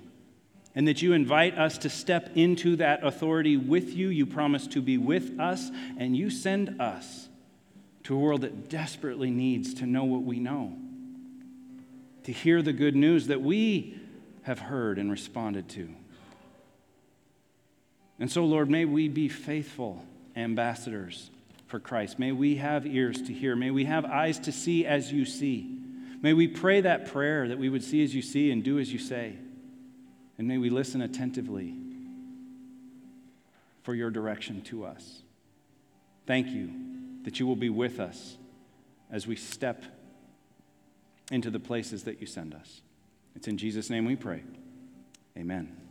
and 0.75 0.87
that 0.87 1.01
you 1.01 1.13
invite 1.13 1.57
us 1.57 1.79
to 1.79 1.89
step 1.89 2.29
into 2.35 2.75
that 2.75 3.03
authority 3.03 3.57
with 3.57 3.95
you. 3.95 4.09
You 4.09 4.27
promise 4.27 4.67
to 4.67 4.81
be 4.81 4.99
with 4.99 5.39
us, 5.39 5.71
and 5.97 6.15
you 6.15 6.29
send 6.29 6.79
us 6.79 7.27
to 8.03 8.15
a 8.15 8.19
world 8.19 8.41
that 8.41 8.69
desperately 8.69 9.31
needs 9.31 9.73
to 9.75 9.85
know 9.85 10.03
what 10.03 10.23
we 10.23 10.39
know, 10.39 10.73
to 12.23 12.31
hear 12.31 12.61
the 12.61 12.73
good 12.73 12.95
news 12.95 13.27
that 13.27 13.41
we 13.41 13.97
have 14.43 14.59
heard 14.59 14.97
and 14.97 15.09
responded 15.09 15.69
to. 15.69 15.89
And 18.19 18.31
so, 18.31 18.45
Lord, 18.45 18.69
may 18.69 18.85
we 18.85 19.07
be 19.07 19.29
faithful 19.29 20.05
ambassadors 20.35 21.31
for 21.67 21.79
Christ. 21.79 22.19
May 22.19 22.31
we 22.31 22.57
have 22.57 22.85
ears 22.85 23.21
to 23.23 23.33
hear. 23.33 23.55
May 23.55 23.71
we 23.71 23.85
have 23.85 24.05
eyes 24.05 24.39
to 24.39 24.51
see 24.51 24.85
as 24.85 25.11
you 25.11 25.25
see. 25.25 25.79
May 26.21 26.33
we 26.33 26.47
pray 26.47 26.81
that 26.81 27.11
prayer 27.11 27.47
that 27.47 27.57
we 27.57 27.69
would 27.69 27.83
see 27.83 28.03
as 28.03 28.13
you 28.13 28.21
see 28.21 28.51
and 28.51 28.63
do 28.63 28.79
as 28.79 28.91
you 28.91 28.99
say. 28.99 29.35
And 30.37 30.47
may 30.47 30.57
we 30.57 30.69
listen 30.69 31.01
attentively 31.01 31.75
for 33.83 33.95
your 33.95 34.09
direction 34.09 34.61
to 34.61 34.85
us. 34.85 35.21
Thank 36.25 36.47
you 36.47 36.92
that 37.23 37.39
you 37.39 37.47
will 37.47 37.55
be 37.55 37.69
with 37.69 37.99
us 37.99 38.37
as 39.11 39.27
we 39.27 39.35
step 39.35 39.83
into 41.31 41.49
the 41.49 41.59
places 41.59 42.03
that 42.03 42.19
you 42.19 42.27
send 42.27 42.53
us. 42.53 42.81
It's 43.35 43.47
in 43.47 43.57
Jesus' 43.57 43.89
name 43.89 44.05
we 44.05 44.15
pray. 44.15 44.43
Amen. 45.37 45.82